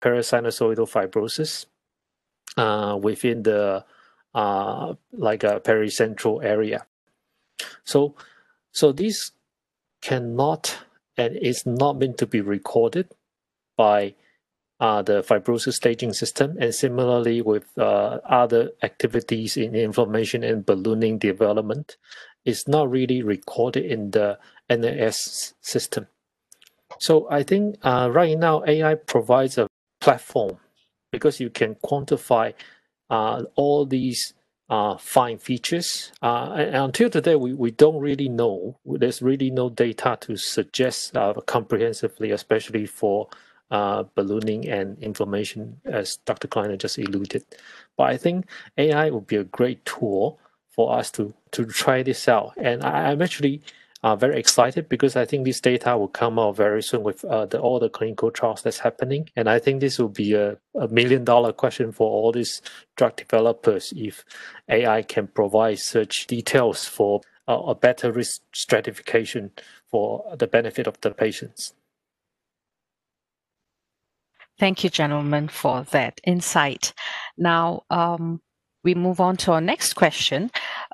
[0.00, 1.66] perisinusoidal fibrosis
[2.56, 3.84] uh, within the
[4.36, 6.86] uh, like a pericentral area.
[7.82, 8.14] So,
[8.70, 9.32] so this
[10.00, 10.78] cannot
[11.16, 13.08] and is not meant to be recorded
[13.76, 14.14] by
[14.80, 21.18] uh, the fibrosis staging system, and similarly with uh, other activities in inflammation and ballooning
[21.18, 21.96] development,
[22.44, 24.38] is not really recorded in the
[24.70, 26.06] NAS system.
[26.98, 29.66] So I think uh, right now AI provides a
[30.00, 30.58] platform
[31.12, 32.54] because you can quantify
[33.10, 34.34] uh, all these
[34.70, 36.12] uh, fine features.
[36.22, 38.78] Uh, and until today, we, we don't really know.
[38.84, 41.14] There's really no data to suggest
[41.46, 43.28] comprehensively, especially for
[43.70, 46.48] uh, ballooning and inflammation, as Dr.
[46.48, 47.44] Kleiner just alluded.
[47.96, 50.38] But I think AI would be a great tool
[50.70, 52.54] for us to to try this out.
[52.56, 53.62] And I, am actually
[54.02, 57.46] uh, very excited because I think this data will come out very soon with uh,
[57.46, 59.28] the, all the clinical trials that's happening.
[59.34, 62.62] And I think this will be a, a million dollar question for all these
[62.96, 64.24] drug developers if
[64.68, 69.50] AI can provide such details for a better risk stratification
[69.90, 71.72] for the benefit of the patients.
[74.58, 76.92] Thank you, gentlemen, for that insight.
[77.36, 78.40] Now, um,
[78.84, 80.50] we move on to our next question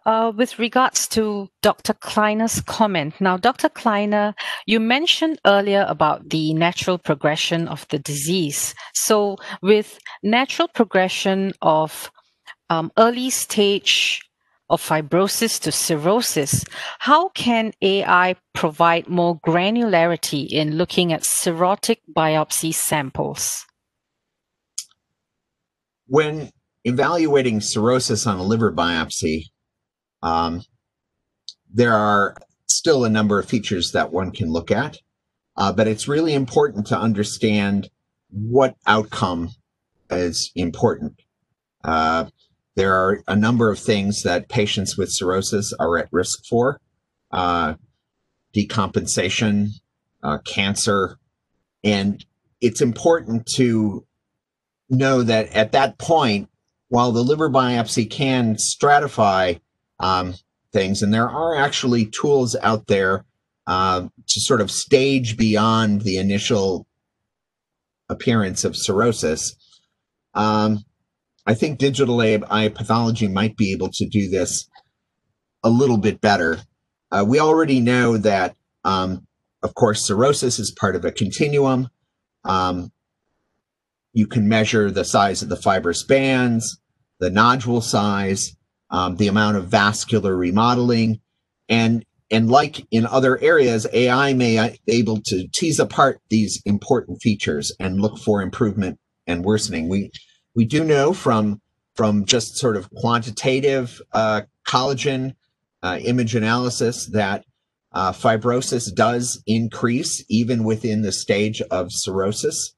[0.06, 1.94] uh, with regards to Dr.
[1.94, 3.14] Kleiner's comment.
[3.20, 3.68] Now, Dr.
[3.68, 4.34] Kleiner,
[4.66, 8.74] you mentioned earlier about the natural progression of the disease.
[8.94, 12.10] So, with natural progression of
[12.70, 14.20] um, early stage
[14.70, 16.64] of fibrosis to cirrhosis,
[17.00, 23.64] how can AI provide more granularity in looking at cirrhotic biopsy samples?
[26.06, 26.50] When
[26.84, 29.44] evaluating cirrhosis on a liver biopsy,
[30.22, 30.62] um,
[31.72, 34.98] there are still a number of features that one can look at,
[35.56, 37.90] uh, but it's really important to understand
[38.30, 39.50] what outcome
[40.10, 41.20] is important.
[41.82, 42.26] Uh,
[42.76, 46.80] there are a number of things that patients with cirrhosis are at risk for.
[47.30, 47.74] Uh,
[48.54, 49.68] decompensation,
[50.22, 51.18] uh, cancer,
[51.82, 52.24] and
[52.60, 54.06] it's important to
[54.88, 56.48] know that at that point,
[56.88, 59.60] while the liver biopsy can stratify
[59.98, 60.34] um,
[60.72, 63.24] things, and there are actually tools out there
[63.66, 66.86] uh, to sort of stage beyond the initial
[68.08, 69.56] appearance of cirrhosis.
[70.34, 70.84] Um,
[71.46, 74.68] I think digital AI pathology might be able to do this
[75.62, 76.58] a little bit better.
[77.10, 79.26] Uh, we already know that, um,
[79.62, 81.88] of course, cirrhosis is part of a continuum.
[82.44, 82.92] Um,
[84.12, 86.80] you can measure the size of the fibrous bands,
[87.18, 88.56] the nodule size,
[88.90, 91.20] um, the amount of vascular remodeling,
[91.68, 97.20] and and like in other areas, AI may be able to tease apart these important
[97.22, 99.88] features and look for improvement and worsening.
[99.88, 100.10] We
[100.54, 101.60] we do know from
[101.94, 105.34] from just sort of quantitative uh, collagen
[105.82, 107.44] uh, image analysis that
[107.92, 112.74] uh, fibrosis does increase even within the stage of cirrhosis.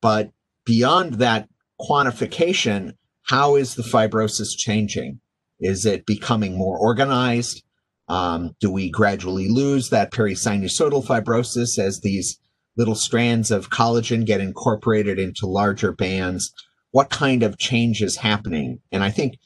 [0.00, 0.30] But
[0.64, 1.48] beyond that
[1.78, 5.20] quantification, how is the fibrosis changing?
[5.60, 7.62] Is it becoming more organized?
[8.08, 12.38] Um, do we gradually lose that perisinusoidal fibrosis as these
[12.76, 16.54] little strands of collagen get incorporated into larger bands?
[16.90, 18.80] What kind of change is happening?
[18.92, 19.38] And I think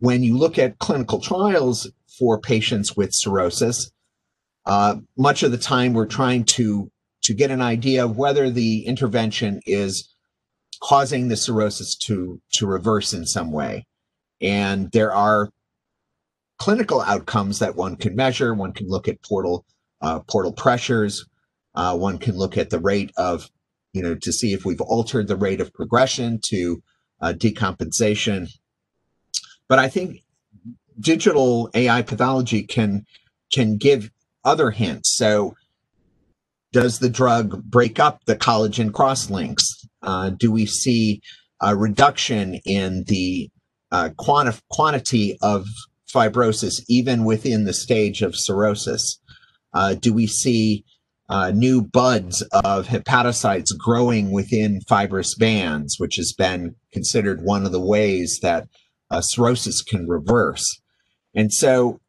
[0.00, 3.90] when you look at clinical trials for patients with cirrhosis,
[4.66, 6.90] uh, much of the time we're trying to
[7.22, 10.14] to get an idea of whether the intervention is
[10.82, 13.86] causing the cirrhosis to to reverse in some way.
[14.40, 15.50] And there are
[16.58, 18.54] clinical outcomes that one can measure.
[18.54, 19.64] One can look at portal
[20.00, 21.26] uh, portal pressures.
[21.74, 23.50] Uh, one can look at the rate of,
[23.92, 26.82] you know, to see if we've altered the rate of progression to
[27.20, 28.48] uh, decompensation.
[29.68, 30.22] But I think
[31.00, 33.04] digital AI pathology can
[33.52, 34.10] can give
[34.44, 35.16] other hints.
[35.16, 35.54] So,
[36.72, 39.86] does the drug break up the collagen cross links?
[40.02, 41.22] Uh, do we see
[41.60, 43.50] a reduction in the
[43.90, 45.66] uh, quanti- quantity of
[46.12, 49.18] fibrosis even within the stage of cirrhosis?
[49.72, 50.84] Uh, do we see
[51.28, 57.72] uh, new buds of hepatocytes growing within fibrous bands, which has been considered one of
[57.72, 58.68] the ways that
[59.10, 60.80] uh, cirrhosis can reverse?
[61.34, 62.00] And so,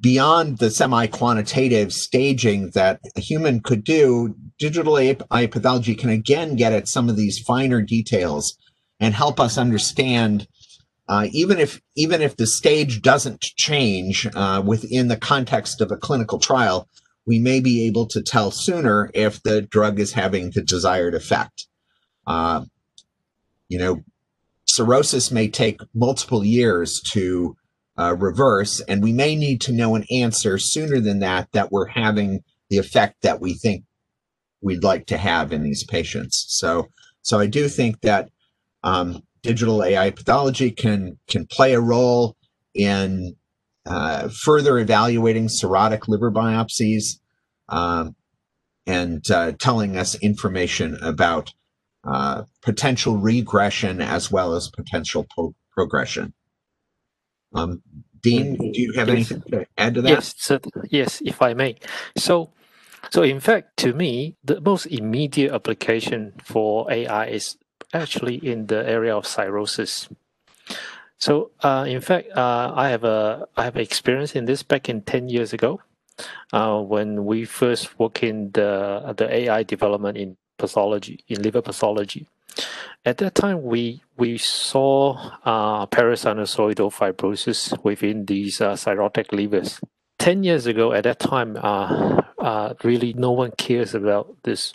[0.00, 6.56] beyond the semi quantitative staging that a human could do, digital AI pathology can again
[6.56, 8.56] get at some of these finer details
[8.98, 10.46] and help us understand
[11.10, 15.96] uh, even if even if the stage doesn't change uh, within the context of a
[15.96, 16.88] clinical trial,
[17.26, 21.66] we may be able to tell sooner if the drug is having the desired effect.
[22.26, 22.64] Uh,
[23.68, 24.02] you know,
[24.66, 27.56] cirrhosis may take multiple years to
[27.98, 31.88] uh, reverse, and we may need to know an answer sooner than that that we're
[31.88, 33.84] having the effect that we think
[34.62, 36.46] we'd like to have in these patients.
[36.48, 36.88] So,
[37.22, 38.30] so I do think that
[38.82, 42.36] um, digital AI pathology can can play a role
[42.74, 43.36] in
[43.86, 47.18] uh, further evaluating cirrhotic liver biopsies
[47.68, 48.14] um,
[48.86, 51.52] and uh, telling us information about
[52.04, 56.32] uh, potential regression as well as potential po- progression.
[57.52, 57.82] Um,
[58.22, 59.14] Dean, do you have yes.
[59.14, 60.08] anything to add to that?
[60.08, 60.60] Yes, so,
[60.90, 61.76] yes, if I may.
[62.16, 62.50] So,
[63.10, 67.56] so in fact, to me, the most immediate application for AI is
[67.92, 70.08] actually in the area of cirrhosis.
[71.20, 75.02] So, uh, in fact, uh, I have a I have experience in this back in
[75.02, 75.80] ten years ago,
[76.52, 82.26] uh, when we first work in the the AI development in pathology in liver pathology.
[83.04, 89.80] At that time, we we saw uh, perisinusoidal fibrosis within these uh, cirrhotic livers.
[90.18, 94.72] Ten years ago, at that time, uh, uh really no one cares about this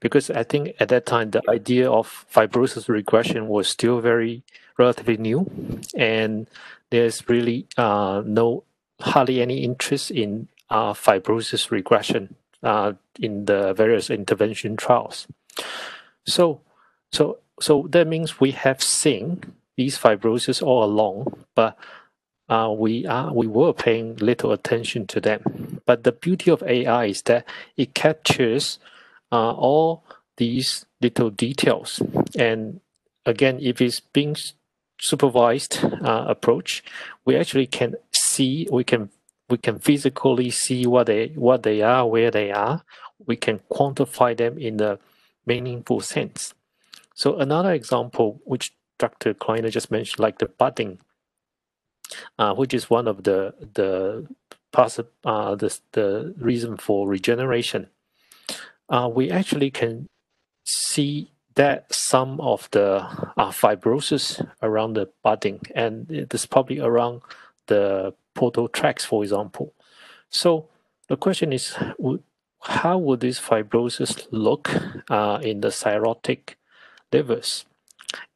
[0.00, 4.44] because I think at that time the idea of fibrosis regression was still very
[4.78, 5.50] relatively new,
[5.96, 6.48] and
[6.90, 8.64] there's really uh, no
[9.00, 15.26] hardly any interest in uh, fibrosis regression uh, in the various intervention trials.
[16.26, 16.60] So,
[17.12, 19.42] so, so that means we have seen
[19.76, 21.76] these fibrosis all along, but
[22.48, 25.80] uh, we are we were paying little attention to them.
[25.86, 27.46] But the beauty of AI is that
[27.76, 28.78] it captures
[29.30, 30.04] uh, all
[30.36, 32.02] these little details.
[32.38, 32.80] And
[33.24, 34.36] again, if it's being
[35.02, 36.82] supervised uh, approach,
[37.24, 39.10] we actually can see, we can
[39.50, 42.82] we can physically see what they what they are, where they are.
[43.26, 44.98] We can quantify them in a
[45.46, 46.54] meaningful sense.
[47.14, 49.34] So another example, which Dr.
[49.34, 50.98] Kleiner just mentioned, like the budding,
[52.38, 54.26] uh, which is one of the the
[54.72, 57.88] possible uh, the the reason for regeneration
[58.92, 60.08] uh, we actually can
[60.64, 67.22] see that some of the uh, fibrosis around the budding, and it's probably around
[67.66, 69.72] the portal tracts, for example.
[70.30, 70.68] So
[71.08, 71.76] the question is,
[72.62, 74.70] how would this fibrosis look
[75.10, 76.54] uh, in the cirrhotic
[77.12, 77.64] livers?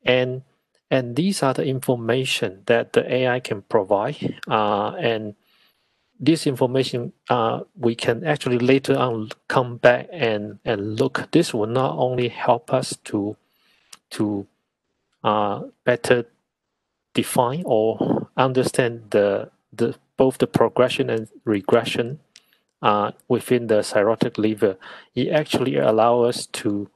[0.04, 0.42] And
[0.90, 5.34] and these are the information that the AI can provide, uh, and
[6.18, 11.66] this information uh, we can actually later on come back and and look this will
[11.66, 13.36] not only help us to
[14.10, 14.46] to
[15.24, 16.24] uh, better
[17.14, 22.18] define or understand the the both the progression and regression
[22.82, 24.76] uh, within the cirrhotic liver,
[25.14, 26.88] it actually allow us to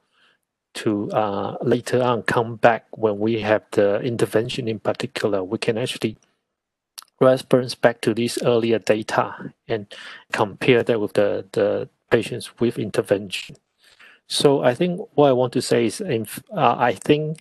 [0.73, 5.43] to uh, later on come back when we have the intervention in particular.
[5.43, 6.17] We can actually
[7.21, 9.93] reference back to this earlier data and
[10.31, 13.55] compare that with the, the patients with intervention.
[14.27, 16.25] So I think what I want to say is, uh,
[16.77, 17.39] I think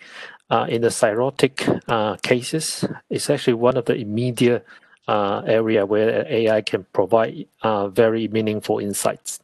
[0.51, 4.67] uh, in the cirrhotic uh, cases, it's actually one of the immediate
[5.09, 9.41] uh, area where AI can provide uh, very meaningful insights.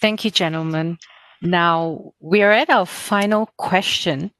[0.00, 0.98] Thank you, gentlemen.
[1.42, 4.30] Now we are at our final question.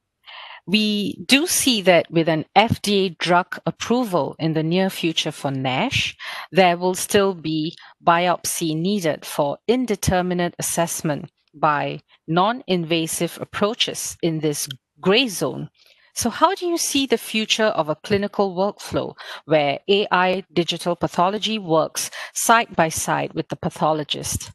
[0.66, 6.16] We do see that with an FDA drug approval in the near future for NASH,
[6.50, 14.68] there will still be biopsy needed for indeterminate assessment by non invasive approaches in this
[15.00, 15.70] gray zone
[16.16, 19.14] so, how do you see the future of a clinical workflow
[19.44, 24.50] where AI digital pathology works side by side with the pathologist?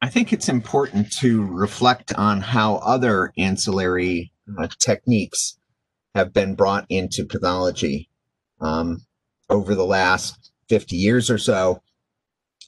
[0.00, 5.58] I think it's important to reflect on how other ancillary uh, techniques
[6.14, 8.08] have been brought into pathology.
[8.60, 9.04] Um,
[9.50, 11.82] over the last 50 years or so,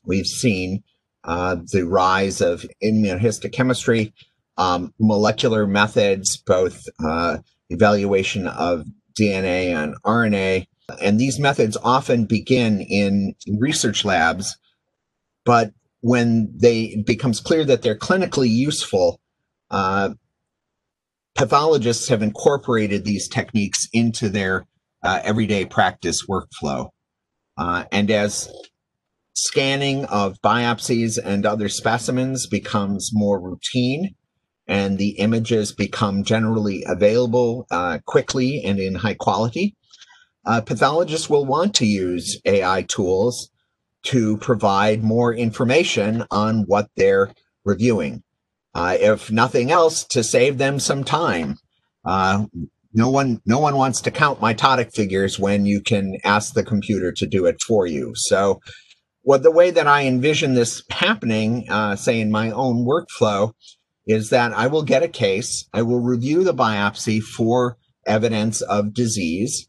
[0.05, 0.83] we've seen
[1.25, 4.13] uh, the rise of immunohistochemistry,
[4.57, 8.87] um, molecular methods, both uh, evaluation of
[9.19, 10.67] DNA and RNA.
[11.01, 14.59] And these methods often begin in research labs,
[15.45, 19.21] but when they becomes clear that they're clinically useful,
[19.71, 20.11] uh,
[21.35, 24.67] pathologists have incorporated these techniques into their
[25.03, 26.91] uh, everyday practice workflow.
[27.57, 28.51] Uh, and as
[29.35, 34.15] scanning of biopsies and other specimens becomes more routine,
[34.67, 39.75] and the images become generally available uh, quickly and in high quality,
[40.47, 43.51] uh, pathologists will want to use AI tools
[44.05, 47.31] to provide more information on what they're
[47.65, 48.23] reviewing.
[48.75, 51.57] Uh, if nothing else, to save them some time.
[52.05, 52.47] Uh,
[52.93, 57.13] no one, no one wants to count mitotic figures when you can ask the computer
[57.13, 58.13] to do it for you.
[58.15, 58.61] So,
[59.23, 63.53] what the way that I envision this happening, uh, say in my own workflow,
[64.07, 67.77] is that I will get a case, I will review the biopsy for
[68.07, 69.69] evidence of disease,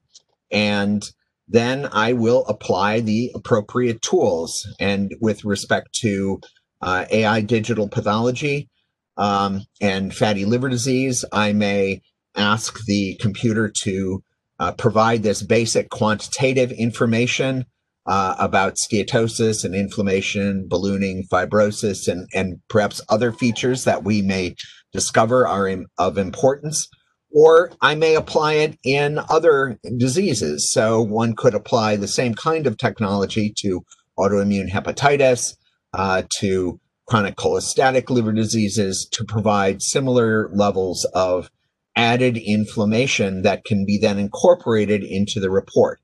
[0.51, 1.03] and
[1.51, 4.65] then I will apply the appropriate tools.
[4.79, 6.39] And with respect to
[6.81, 8.69] uh, AI digital pathology
[9.17, 12.01] um, and fatty liver disease, I may
[12.37, 14.23] ask the computer to
[14.59, 17.65] uh, provide this basic quantitative information
[18.05, 24.55] uh, about steatosis and inflammation, ballooning, fibrosis, and, and perhaps other features that we may
[24.93, 26.87] discover are in, of importance.
[27.33, 30.71] Or I may apply it in other diseases.
[30.71, 33.85] So one could apply the same kind of technology to
[34.17, 35.55] autoimmune hepatitis,
[35.93, 41.49] uh, to chronic cholestatic liver diseases to provide similar levels of
[41.95, 45.99] added inflammation that can be then incorporated into the report.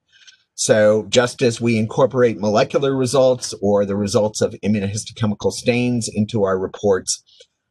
[0.56, 6.58] So just as we incorporate molecular results or the results of immunohistochemical stains into our
[6.58, 7.24] reports,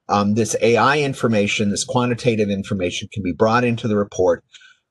[0.09, 4.45] um, this AI information, this quantitative information can be brought into the report.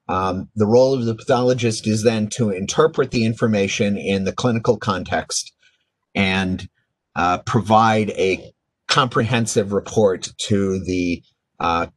[0.07, 4.78] Um, the role of the pathologist is then to interpret the information in the clinical
[4.78, 5.53] context
[6.13, 6.68] and
[7.16, 8.51] uh, provide a
[8.88, 11.24] comprehensive report to the
[11.59, 11.88] uh,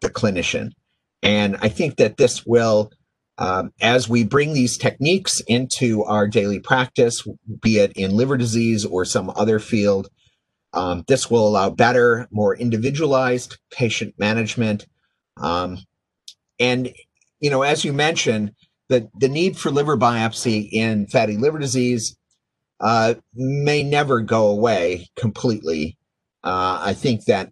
[0.00, 0.70] the clinician.
[1.22, 2.90] And I think that this will
[3.38, 7.26] um, as we bring these techniques into our daily practice,
[7.60, 10.08] be it in liver disease or some other field,
[10.76, 14.86] um, this will allow better, more individualized patient management.
[15.38, 15.78] Um,
[16.60, 16.92] and,
[17.40, 18.52] you know, as you mentioned,
[18.88, 22.16] the, the need for liver biopsy in fatty liver disease
[22.80, 25.96] uh, may never go away completely.
[26.44, 27.50] Uh, I think that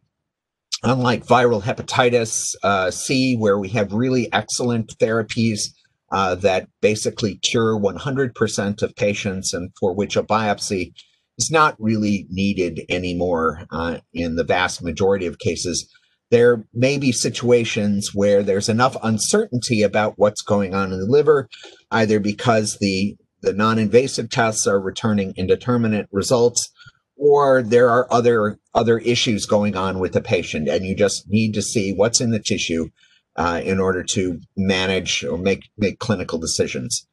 [0.83, 5.71] unlike viral hepatitis uh, C, where we have really excellent therapies
[6.13, 10.93] uh, that basically cure 100% of patients and for which a biopsy
[11.39, 15.91] is not really needed anymore uh, in the vast majority of cases.
[16.31, 21.49] There may be situations where there's enough uncertainty about what's going on in the liver,
[21.91, 26.71] either because the, the non-invasive tests are returning indeterminate results
[27.17, 31.55] or there are other other issues going on with the patient and you just need
[31.55, 32.89] to see what's in the tissue
[33.37, 37.07] uh, in order to manage or make make clinical decisions.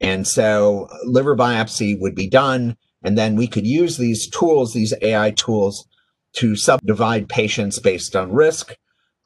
[0.00, 4.94] And so liver biopsy would be done, and then we could use these tools, these
[5.02, 5.86] AI tools,
[6.34, 8.74] to subdivide patients based on risk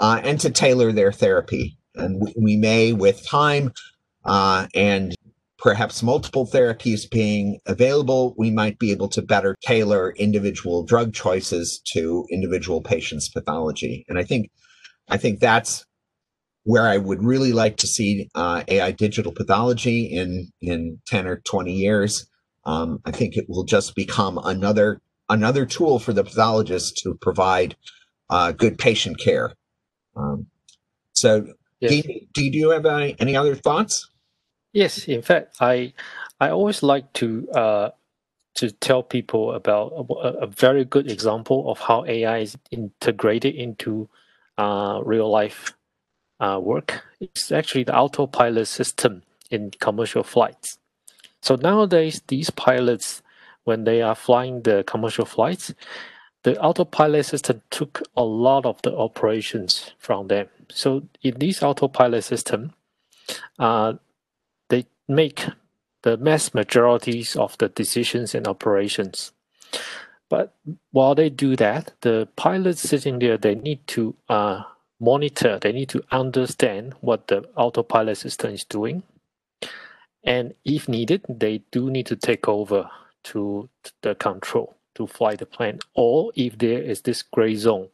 [0.00, 1.78] uh, and to tailor their therapy.
[1.94, 3.72] And we, we may, with time,
[4.24, 5.14] uh, and
[5.58, 11.80] perhaps multiple therapies being available, we might be able to better tailor individual drug choices
[11.92, 14.04] to individual patients' pathology.
[14.08, 14.50] And I think,
[15.08, 15.84] I think that's
[16.64, 21.36] where I would really like to see uh, AI digital pathology in in ten or
[21.36, 22.26] twenty years.
[22.66, 27.76] Um, I think it will just become another another tool for the pathologist to provide
[28.28, 29.54] uh, good patient care.
[30.14, 30.46] Um,
[31.12, 31.46] so,
[31.80, 32.02] yes.
[32.34, 34.08] do, do you have any, any other thoughts?
[34.72, 35.94] Yes, in fact, I
[36.38, 37.90] I always like to uh,
[38.56, 44.08] to tell people about a, a, very good example of how AI is integrated into
[44.58, 45.74] uh, real life
[46.40, 47.02] uh, work.
[47.20, 50.78] It's actually the autopilot system in commercial flights.
[51.46, 53.22] So nowadays, these pilots,
[53.62, 55.72] when they are flying the commercial flights,
[56.42, 60.48] the autopilot system took a lot of the operations from them.
[60.70, 62.72] So in this autopilot system,
[63.60, 63.92] uh,
[64.70, 65.46] they make
[66.02, 69.30] the mass majorities of the decisions and operations.
[70.28, 70.52] But
[70.90, 74.64] while they do that, the pilots sitting there, they need to uh,
[74.98, 79.04] monitor, they need to understand what the autopilot system is doing.
[80.26, 82.90] And if needed, they do need to take over
[83.26, 83.70] to
[84.02, 85.80] the control to fly the plane.
[85.94, 87.88] Or if there is this gray zone,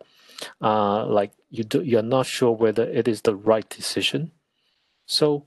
[0.63, 4.33] uh, like you do, you're not sure whether it is the right decision.
[5.07, 5.45] So,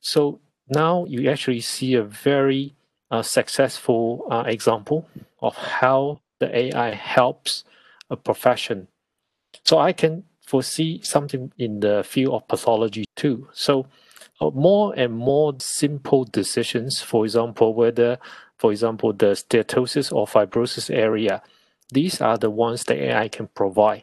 [0.00, 2.76] so now you actually see a very
[3.10, 5.08] uh, successful uh, example
[5.40, 7.64] of how the AI helps
[8.10, 8.88] a profession.
[9.64, 13.48] So I can foresee something in the field of pathology too.
[13.52, 13.86] So
[14.40, 18.18] more and more simple decisions, for example, whether,
[18.58, 21.42] for example, the steatosis or fibrosis area,
[21.92, 24.02] these are the ones that AI can provide.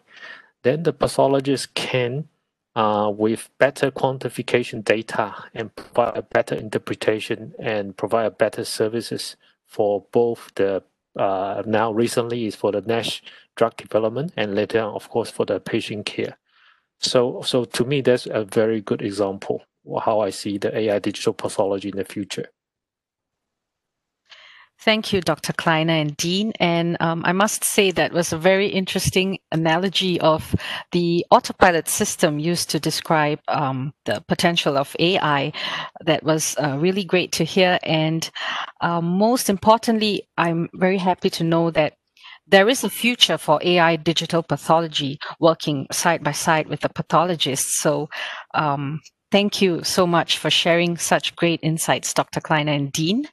[0.64, 2.30] Then the pathologist can
[2.76, 9.36] uh, with better quantification data and provide a better interpretation and provide better services
[9.68, 10.84] for both the
[11.16, 13.22] uh, now recently is for the NASH
[13.56, 16.38] drug development and later on, of course, for the patient care.
[16.98, 19.64] So, so to me, that's a very good example
[20.04, 22.48] how I see the AI digital pathology in the future.
[24.84, 25.54] Thank you, Dr.
[25.54, 26.52] Kleiner and Dean.
[26.60, 30.54] And um, I must say that was a very interesting analogy of
[30.92, 35.54] the autopilot system used to describe um, the potential of AI.
[36.04, 37.80] That was uh, really great to hear.
[37.84, 38.30] And
[38.82, 41.94] uh, most importantly, I'm very happy to know that
[42.46, 47.80] there is a future for AI digital pathology working side by side with the pathologists.
[47.80, 48.10] So
[48.54, 49.00] um,
[49.34, 52.40] thank you so much for sharing such great insights, Dr.
[52.40, 53.28] Kleiner and Dean.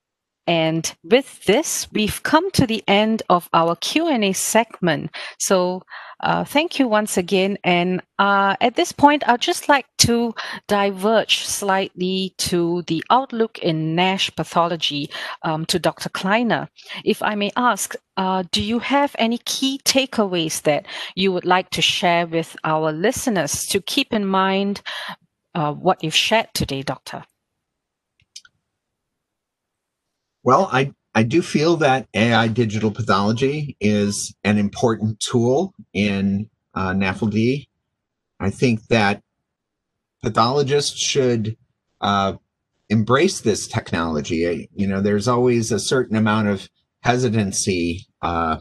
[0.46, 5.10] And with this, we've come to the end of our Q&A segment.
[5.38, 5.82] So
[6.22, 7.58] uh, thank you once again.
[7.64, 10.34] And uh, at this point, I'd just like to
[10.68, 15.10] diverge slightly to the outlook in NASH pathology
[15.42, 16.08] um, to Dr.
[16.08, 16.68] Kleiner.
[17.04, 21.70] If I may ask, uh, do you have any key takeaways that you would like
[21.70, 24.82] to share with our listeners to keep in mind
[25.54, 27.24] uh, what you've shared today, Doctor?
[30.42, 36.90] Well, I, I do feel that AI digital pathology is an important tool in uh,
[36.90, 37.66] NAFLD.
[38.38, 39.22] I think that
[40.22, 41.56] pathologists should
[42.00, 42.34] uh,
[42.88, 44.68] embrace this technology.
[44.74, 46.68] You know, there's always a certain amount of
[47.02, 48.58] hesitancy uh,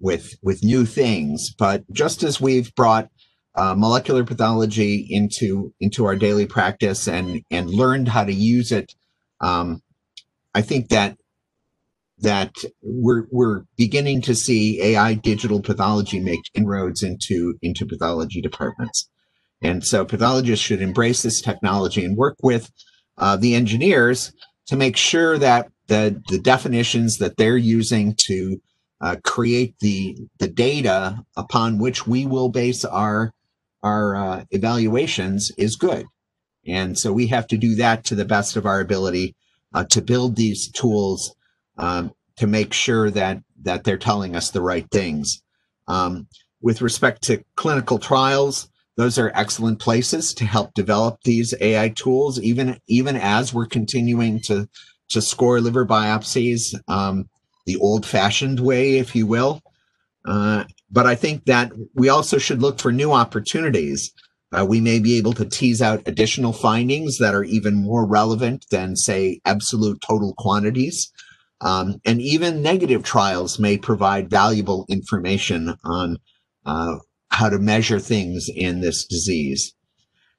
[0.00, 3.10] with with new things, but just as we've brought
[3.54, 8.94] uh, molecular pathology into into our daily practice and and learned how to use it.
[9.40, 9.82] Um,
[10.54, 11.16] I think that
[12.18, 19.08] that we're we're beginning to see AI digital pathology make inroads into into pathology departments,
[19.62, 22.70] and so pathologists should embrace this technology and work with
[23.18, 24.32] uh, the engineers
[24.66, 28.60] to make sure that the the definitions that they're using to
[29.00, 33.32] uh, create the the data upon which we will base our
[33.82, 36.06] our uh, evaluations is good,
[36.66, 39.34] and so we have to do that to the best of our ability
[39.74, 41.34] uh, to build these tools
[41.78, 45.42] um, to make sure that that they're telling us the right things.
[45.88, 46.28] Um,
[46.62, 52.40] with respect to clinical trials, those are excellent places to help develop these AI tools,
[52.40, 54.68] even even as we're continuing to
[55.10, 57.28] to score liver biopsies um,
[57.66, 59.60] the old-fashioned way, if you will.
[60.24, 64.12] Uh, but I think that we also should look for new opportunities
[64.52, 68.66] uh, we may be able to tease out additional findings that are even more relevant
[68.70, 71.12] than, say, absolute total quantities.
[71.60, 76.16] Um, and even negative trials may provide valuable information on
[76.66, 76.96] uh,
[77.28, 79.72] how to measure things in this disease.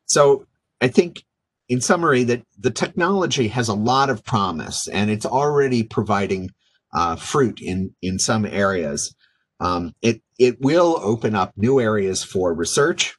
[0.05, 0.45] So
[0.81, 1.23] I think
[1.69, 6.49] in summary, that the technology has a lot of promise and it's already providing
[6.93, 9.15] uh, fruit in, in some areas.
[9.61, 13.15] Um, it, it will open up new areas for research.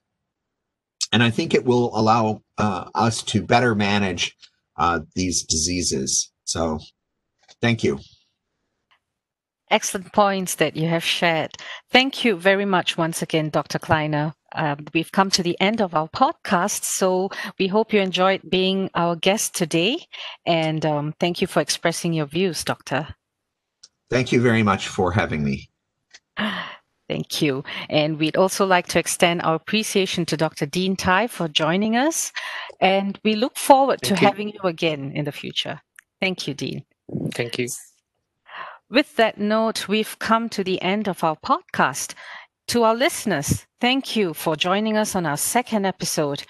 [1.12, 4.36] And I think it will allow uh, us to better manage
[4.76, 6.32] uh, these diseases.
[6.44, 6.80] So
[7.60, 8.00] thank you.
[9.70, 11.52] Excellent points that you have shared.
[11.90, 13.78] Thank you very much once again, Dr.
[13.78, 14.34] Kleiner.
[14.54, 18.90] Um, we've come to the end of our podcast, so we hope you enjoyed being
[18.94, 19.98] our guest today.
[20.44, 23.08] And um, thank you for expressing your views, Doctor.
[24.10, 25.70] Thank you very much for having me.
[27.08, 27.62] Thank you.
[27.90, 30.66] And we'd also like to extend our appreciation to Dr.
[30.66, 32.32] Dean Tai for joining us.
[32.80, 34.28] And we look forward Thank to you.
[34.28, 35.80] having you again in the future.
[36.20, 36.84] Thank you, Dean.
[37.34, 37.68] Thank you.
[38.88, 42.14] With that note, we've come to the end of our podcast.
[42.68, 46.44] To our listeners, thank you for joining us on our second episode.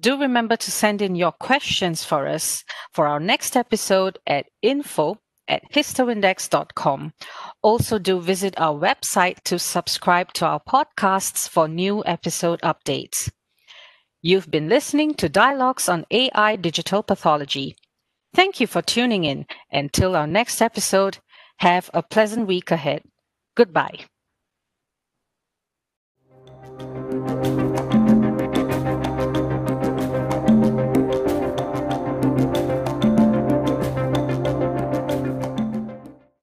[0.00, 5.18] Do remember to send in your questions for us for our next episode at info
[5.48, 7.12] at histoindex.com.
[7.62, 13.30] Also, do visit our website to subscribe to our podcasts for new episode updates.
[14.20, 17.76] You've been listening to Dialogues on AI Digital Pathology.
[18.34, 19.46] Thank you for tuning in.
[19.72, 21.18] Until our next episode,
[21.58, 23.02] have a pleasant week ahead.
[23.56, 24.06] Goodbye.